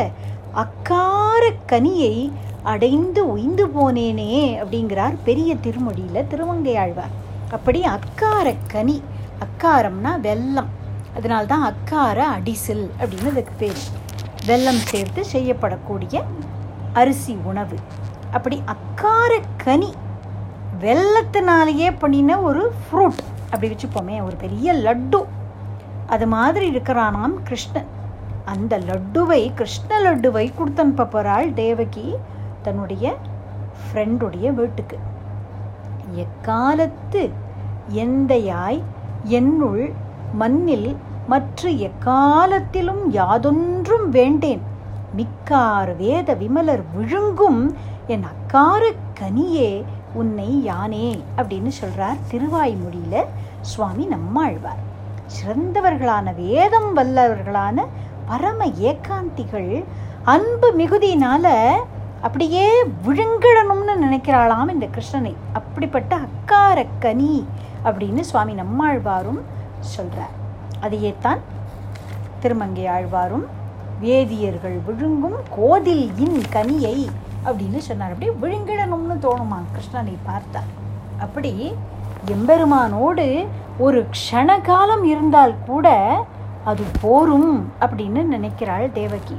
அக்கார 0.54 1.42
கனியை 1.66 2.14
அடைந்து 2.62 3.32
உய்ந்து 3.32 3.66
போனேனே 3.66 4.58
அப்படிங்கிறார் 4.62 5.14
பெரிய 5.24 5.54
திருமொழியில் 5.54 6.26
திருமங்கையாழ்வார் 6.30 7.16
அப்படி 7.50 7.82
அக்கார 7.82 8.54
கனி 8.66 9.02
அக்காரம்னா 9.38 10.10
வெல்லம். 10.22 10.66
அதனால்தான் 11.16 11.62
அக்கார 11.62 12.28
அடிசில் 12.28 12.90
அப்படின்னு 13.00 13.30
அதுக்கு 13.30 13.52
பேர். 13.58 13.98
வெல்லம் 14.46 14.80
சேர்த்து 14.82 15.24
செய்யப்படக்கூடிய 15.32 16.22
அரிசி 16.92 17.36
உணவு. 17.44 17.74
அப்படி 18.30 18.62
அக்கார 18.64 19.40
கனி 19.56 19.94
வெள்ளத்தினாலேயே 20.80 21.94
பண்ணின 21.98 22.40
ஒரு 22.40 22.72
ஃப்ரூட் 22.82 23.18
அப்படி 23.44 23.74
வச்சுப்போமே 23.74 24.24
ஒரு 24.24 24.36
பெரிய 24.36 24.72
லட்டு. 24.72 25.24
அது 26.06 26.26
மாதிரி 26.26 26.70
இருக்கிறானாம் 26.70 27.34
கிருஷ்ணன். 27.44 27.86
அந்த 28.44 28.78
லட்டுவை 28.78 29.54
கிருஷ்ண 29.54 30.00
லட்டுவை 30.00 30.52
கொடுத்தனுப்ப 30.58 31.04
போகிறாள் 31.04 31.54
தேவகி. 31.54 32.14
தன்னுடைய 32.62 33.14
ஃப்ரெண்டுடைய 33.80 34.54
வீட்டுக்கு. 34.54 34.98
எக்காலத்து 36.14 37.30
எந்தையாய் 37.94 38.82
என்னுள் 39.22 39.92
மண்ணில் 40.32 40.96
மற்ற 41.28 41.68
எக்காலத்திலும் 41.68 43.02
யாதொன்றும் 43.10 44.08
வேண்டேன். 44.10 44.62
மிக்கார் 45.16 45.96
வேத 45.96 46.34
விமலர் 46.34 46.82
விழுங்கும் 46.94 47.76
என் 48.06 48.22
அக்கார 48.22 48.92
கனியே 49.20 49.84
உன்னை 50.14 50.68
யானே 50.68 51.08
அப்படின்னு 51.36 51.70
சொல்றார் 51.80 52.20
திருவாய்மொழியில 52.30 53.24
சுவாமி 53.60 54.04
நம்மாழ்வார். 54.04 54.88
சிறந்தவர்களான 55.36 56.34
வேதம் 56.34 56.96
வல்லவர்களான 56.96 57.86
பரம 58.26 58.66
ஏகாந்திகள் 58.66 59.84
அன்பு 60.24 60.74
மிகுதியினால 60.78 61.46
அப்படியே 62.26 62.64
விழுங்கிடணும்னு 63.06 63.94
நினைக்கிறாளாம் 64.04 64.72
இந்த 64.72 64.86
கிருஷ்ணனை. 64.94 65.32
அப்படிப்பட்ட 65.58 66.12
அக்கார 66.26 66.84
கனி 67.04 67.34
அப்படின்னு 67.84 68.22
சுவாமி 68.30 68.52
நம்மாழ்வாரும் 68.52 69.40
சொல்கிறார் 69.92 70.34
அதையே 70.80 71.12
தான் 71.20 71.40
திருமங்கை 72.42 72.84
ஆழ்வாரும் 72.96 73.46
வேதியர்கள் 74.00 74.76
விழுங்கும் 74.86 75.38
கோதில் 75.56 76.04
இன் 76.24 76.40
கனியை 76.56 76.96
அப்படின்னு 77.46 77.80
சொன்னார். 77.88 78.12
அப்படியே 78.14 78.32
விழுங்கிடணும்னு 78.42 79.16
தோணுமா? 79.26 79.58
கிருஷ்ணனை 79.74 80.16
பார்த்தா 80.28 80.62
அப்படி 81.24 81.52
எம்பெருமானோடு 82.34 83.26
ஒரு 83.78 84.00
க்ஷணகாலம் 84.14 85.04
இருந்தால் 85.12 85.54
கூட 85.66 85.88
அது 86.70 86.84
போரும் 87.00 87.52
அப்படின்னு 87.80 88.22
நினைக்கிறாள் 88.34 88.86
தேவகி. 88.92 89.36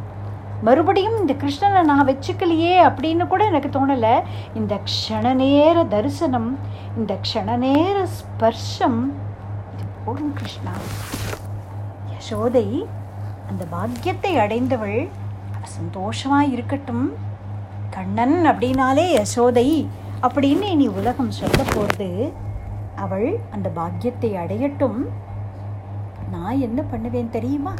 மறுபடியும் 0.67 1.17
இந்த 1.21 1.33
கிருஷ்ணனை 1.43 1.81
நான் 1.89 2.07
வச்சுக்கலையே 2.09 2.73
அப்படின்னு 2.87 3.25
கூட 3.27 3.41
எனக்கு 3.51 3.69
தோணலை. 3.75 4.15
இந்த 4.59 4.73
க்ஷண 4.89 5.33
நேர 5.33 5.83
தரிசனம் 5.93 6.49
இந்த 6.97 7.13
க்ஷண 7.25 7.55
நேர 7.65 7.97
ஸ்பர்ஷம் 8.17 8.99
போடும் 10.05 10.33
கிருஷ்ணா. 10.33 10.73
யசோதை 12.13 12.67
அந்த 13.49 13.63
பாக்கியத்தை 13.73 14.33
அடைந்தவள் 14.37 14.99
சந்தோஷமாக 15.75 16.51
இருக்கட்டும். 16.55 17.05
கண்ணன் 17.95 18.37
அப்படின்னாலே 18.51 19.07
யசோதை 19.17 19.67
அப்படின்னு 20.27 20.67
இனி 20.75 20.87
உலகம் 20.99 21.35
சொல்ல 21.39 21.59
போகிறது 21.73 22.09
அவள் 22.95 23.27
அந்த 23.55 23.67
பாக்கியத்தை 23.77 24.31
அடையட்டும். 24.43 24.99
நான் 26.33 26.63
என்ன 26.67 26.81
பண்ணுவேன் 26.91 27.33
தெரியுமா? 27.35 27.73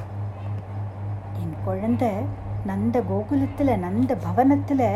என் 1.42 1.56
குழந்தை 1.66 2.12
நந்த 2.66 3.02
கோகுலத்தில் 3.02 3.80
நந்த 3.80 4.16
பவனத்தில் 4.26 4.88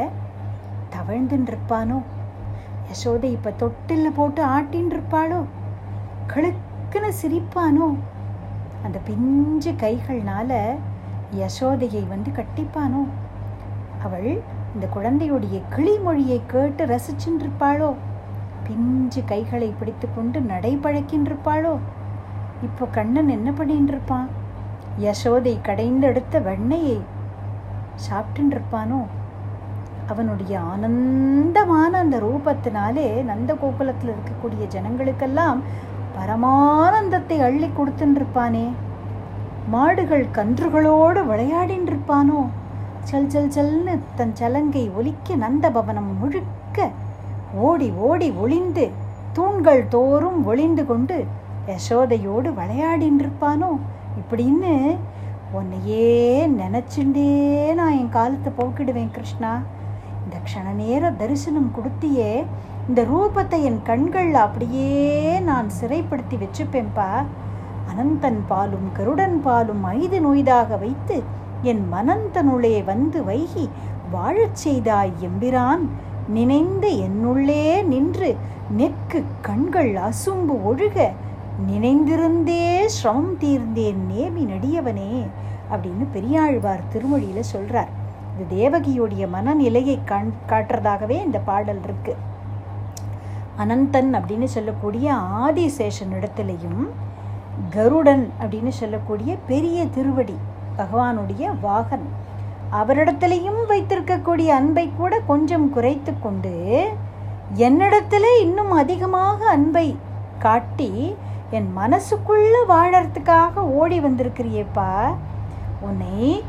தவழ்ந்துன்னு 0.96 1.50
இருப்பானோ 1.52 1.98
யசோதை 2.90 3.30
இப்போ 3.38 3.52
தொட்டில் 3.52 4.16
போட்டு 4.16 4.42
ஆட்டின்னு 4.46 4.94
இருப்பாளோ 4.94 5.40
கழுக்குன்னு 6.34 7.10
சிரிப்பானோ? 7.22 7.88
அந்த 8.84 8.98
பிஞ்சு 9.08 9.72
கைகள்னால 9.72 10.52
யசோதையை 11.36 12.04
வந்து 12.08 12.32
கட்டிப்பானோ? 12.32 13.02
அவள் 14.04 14.30
இந்த 14.74 14.86
குழந்தையுடைய 14.96 15.62
கிளிமொழியை 15.76 16.40
கேட்டு 16.48 16.86
ரசிச்சுருப்பாளோ 16.86 17.90
பிஞ்சு 18.68 19.22
கைகளை 19.26 19.70
பிடித்து 19.80 20.08
கொண்டு 20.16 20.40
நடைபழக்கின்றிருப்பாளோ? 20.52 21.74
இப்போ 22.64 22.86
கண்ணன் 22.86 23.30
என்ன 23.30 23.52
பண்ணிட்டு 23.52 23.92
இருப்பான் 23.92 24.30
யசோதை 25.00 25.56
கடைந்தெடுத்த 25.62 26.40
வெண்ணையை 26.40 26.98
சாப்பிட்டுன்னு 28.04 28.56
இருப்பானோ 28.56 29.00
அவனுடைய 30.10 30.54
ஆனந்தமான 30.72 31.92
அந்த 32.00 32.18
ரூபத்தினாலே 32.20 33.08
நந்த 33.24 33.52
கோகுலத்தில் 33.54 34.12
இருக்கக்கூடிய 34.12 34.64
ஜனங்களுக்கெல்லாம் 34.70 35.62
பரமானந்தத்தை 36.16 37.38
அள்ளி 37.40 37.70
கொடுத்துன்னு 37.70 38.20
இருப்பானே 38.20 38.66
மாடுகள் 39.68 40.26
கன்றுகளோடு 40.32 41.22
விளையாடின்னு 41.26 41.92
இருப்பானோ 41.92 42.42
சல் 43.04 43.32
சல் 43.32 43.50
சல்னு 43.50 43.96
தன் 44.16 44.36
சலங்கை 44.36 44.84
ஒலிக்க 44.96 45.36
நந்தபவனம் 45.36 46.12
முழுக்க 46.20 46.88
ஓடி 47.64 47.88
ஓடி 48.02 48.30
ஒளிந்து 48.38 48.86
தூண்கள் 49.34 49.84
தோறும் 49.88 50.40
ஒளிந்து 50.46 50.84
கொண்டு 50.86 51.18
யசோதையோடு 51.68 52.50
விளையாடின்னு 52.54 53.24
இருப்பானோ 53.24 53.72
இப்படின்னு 54.18 54.74
உன்னையே 55.58 56.08
நினச்சுண்டே 56.60 57.30
நான் 57.80 57.98
என் 58.00 58.16
காலத்தை 58.18 58.52
போக்கிடுவேன் 58.58 59.16
கிருஷ்ணா. 59.16 59.52
இந்த 60.24 60.38
க்ஷண 60.46 60.68
நேர 60.82 61.12
தரிசனம் 61.22 61.70
கொடுத்தியே 61.76 62.32
இந்த 62.90 63.02
ரூபத்தை 63.12 63.60
என் 63.70 63.82
கண்கள் 63.90 64.32
அப்படியே 64.46 64.92
நான் 65.50 65.70
சிறைப்படுத்தி 65.80 66.38
வச்சுப்பேன்பா. 66.44 67.10
அனந்தன் 67.92 68.42
பாலும் 68.48 68.88
கருடன் 68.98 69.38
பாலும் 69.46 69.84
ஐது 69.98 70.20
நொய்தாக 70.26 70.80
வைத்து 70.84 71.18
என் 71.72 71.84
மனந்தனுள்ளே 71.94 72.76
வந்து 72.92 73.20
வைகி 73.30 73.66
வாழச் 74.12 74.60
செய்தாய் 74.64 75.14
எம்பிரான் 75.28 75.84
நினைந்து 76.38 76.90
என்னுள்ளே 77.08 77.64
நின்று 77.92 78.30
நெற்கு 78.78 79.20
கண்கள் 79.48 79.94
அசும்பு 80.08 80.56
ஒழுக 80.70 80.98
நினைந்திருந்தே 81.60 82.86
சிரமம் 82.86 83.38
தீர்ந்தேன் 83.42 84.02
நேமி 84.12 84.44
நடியவனே 84.54 85.12
அப்படின்னு 85.72 86.06
பெரியாழ்வார் 86.14 86.90
திருமொழியில் 86.94 87.52
சொல்கிறார் 87.52 87.92
இது 88.36 88.46
தேவகியுடைய 88.56 89.30
மனநிலையை 89.30 90.00
கண் 90.06 90.32
காட்டுறதாகவே 90.48 91.18
இந்த 91.26 91.40
பாடல் 91.40 91.82
இருக்கு. 91.84 92.16
அனந்தன் 93.58 94.12
அப்படின்னு 94.18 94.44
சொல்லக்கூடிய 94.44 95.14
ஆதிசேஷன் 95.14 96.14
இடத்துலையும் 96.18 96.82
கருடன் 97.76 98.32
அப்படின்னு 98.42 98.68
சொல்லக்கூடிய 98.68 99.38
பெரிய 99.48 99.86
திருவடி 99.86 100.38
பகவானுடைய 100.78 101.44
வாகன். 101.62 102.08
அவரிடத்திலையும் 102.80 103.62
வைத்திருக்கக்கூடிய 103.70 104.48
அன்பை 104.60 104.90
கூட 104.98 105.20
கொஞ்சம் 105.20 105.70
குறைத்து 105.70 106.14
கொண்டு 106.20 106.54
என்னிடத்துல 107.68 108.26
இன்னும் 108.42 108.72
அதிகமாக 108.72 109.48
அன்பை 109.50 109.88
காட்டி 110.40 111.16
என் 111.52 111.70
மனசுக்குள்ள 111.78 112.56
வாழறதுக்காக 112.68 113.56
ஓடி 113.56 114.00
வந்திருக்கிறியேப்பா. 114.00 115.16
உன்னை 115.80 116.44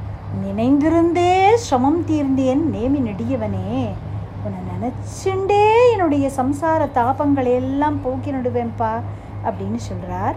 நினைந்திருந்தே 0.44 1.54
சிரமம் 1.54 2.04
தீர்ந்தேன் 2.04 2.62
நேமி 2.74 3.00
நெடியவனே. 3.08 3.94
உன்னை 4.44 4.60
நினச்சுண்டே 4.72 5.92
என்னுடைய 5.92 6.30
சம்சார 6.36 6.88
தாபங்களை 6.94 7.52
எல்லாம் 7.52 8.02
போக்கி 8.02 8.30
நடுவேன்ப்பா 8.30 9.00
அப்படின்னு 9.44 9.76
சொல்கிறார் 9.76 10.36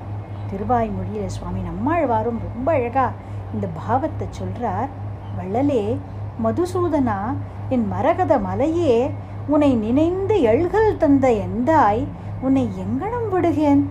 திருவாய்மொழியில் 0.51 1.25
சுவாமி 1.25 1.61
நம்மாழ்வாரும் 1.61 2.39
ரொம்ப 2.47 2.71
அழகாக 2.71 3.11
இந்த 3.53 3.67
பாவத்தை 3.67 4.27
சொல்கிறார் 4.31 4.89
வள்ளலே 5.37 5.97
மதுசூதனா 6.43 7.35
என் 7.69 7.87
மரகத 7.87 8.39
மலையே 8.39 9.11
உன்னை 9.47 9.75
நினைந்து 9.75 10.41
எழுகல் 10.41 10.97
தந்த 10.97 11.31
எந்தாய் 11.31 12.07
உன்னை 12.41 12.69
எங்கனம் 12.77 13.29
விடுகேன்? 13.31 13.89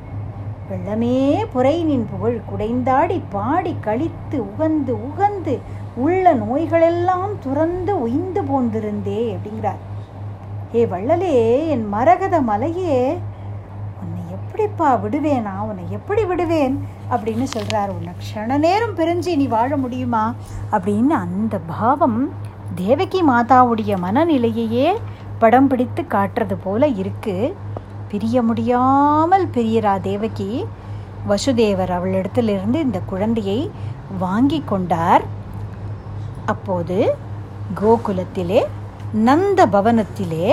வெள்ளமே 0.71 1.45
புரை 1.53 1.85
நின் 1.85 2.07
புகழ் 2.11 2.41
குடைந்தாடி 2.49 3.23
பாடி 3.31 3.77
கழித்து 3.81 4.39
உகந்து 4.43 4.93
உகந்து 5.09 5.55
உள்ள 5.97 6.35
நோய்களெல்லாம் 6.35 7.33
துறந்து 7.41 8.01
உய்ந்து 8.01 8.43
போந்திருந்தே 8.43 9.23
அப்படிங்கிறார். 9.35 9.81
ஏ 10.75 10.87
வள்ளலே 10.87 11.35
என் 11.69 11.87
மரகத 11.93 12.41
மலையே 12.41 12.99
உன்னை 14.03 14.23
எப்படிப்பா 14.37 14.89
விடுவேனா 14.97 15.55
உன்னை 15.61 15.85
எப்படி 15.91 16.25
விடுவேன்? 16.25 16.77
அப்படின்னு 17.11 17.43
சொல்கிறார் 17.43 17.91
உன்னை 17.91 18.13
க்ஷண 18.23 18.59
நேரம் 18.59 18.97
பிரிஞ்சு 18.97 19.37
நீ 19.37 19.47
வாழ 19.47 19.77
முடியுமா? 19.77 20.35
அப்படின்னு 20.73 21.17
அந்த 21.25 21.59
பாவம் 21.59 22.21
தேவகி 22.75 23.23
மாதாவுடைய 23.23 23.93
மனநிலையையே 24.05 24.89
படம் 25.39 25.69
பிடித்து 25.69 26.03
காட்டுறது 26.03 26.57
போல 26.65 26.87
இருக்குது 26.87 27.53
பிரிய 28.11 28.43
முடியாமல் 28.43 29.47
பிரியரா 29.55 29.95
தேவகி. 30.01 30.53
வசுதேவர் 31.31 31.93
அவளிடத்திலிருந்து 31.97 32.79
இந்த 32.87 32.99
குழந்தையை 33.13 33.61
வாங்கி 34.19 34.61
கொண்டார். 34.73 35.25
அப்போது 36.53 36.99
கோகுலத்திலே 37.81 38.61
நந்த 39.29 39.61
பவனத்திலே 39.67 40.49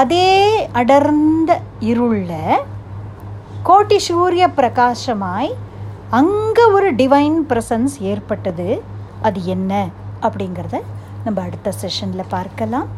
அதே 0.00 0.28
அடர்ந்த 0.80 1.50
இருள 1.90 2.30
கோட்டி 3.68 3.98
சூரிய 4.06 4.44
பிரகாசமாய் 4.58 5.52
அங்கே 6.18 6.64
ஒரு 6.76 6.88
டிவைன் 7.00 7.38
ப்ரெசன்ஸ் 7.50 7.94
ஏற்பட்டது. 8.12 8.68
அது 9.22 9.40
என்ன 9.54 9.72
அப்படிங்கிறத 10.26 10.78
நம்ம 11.24 11.42
அடுத்த 11.42 11.72
செஷனில் 11.82 12.32
பார்க்கலாம். 12.36 12.88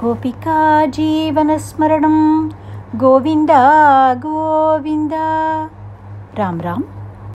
गोपिका 0.00 0.86
जीवनस्मरणं। 0.86 2.48
गोविन्द 2.98 3.50
गोविन्द। 4.18 5.12
राम 6.38 6.60
राम। 6.60 6.84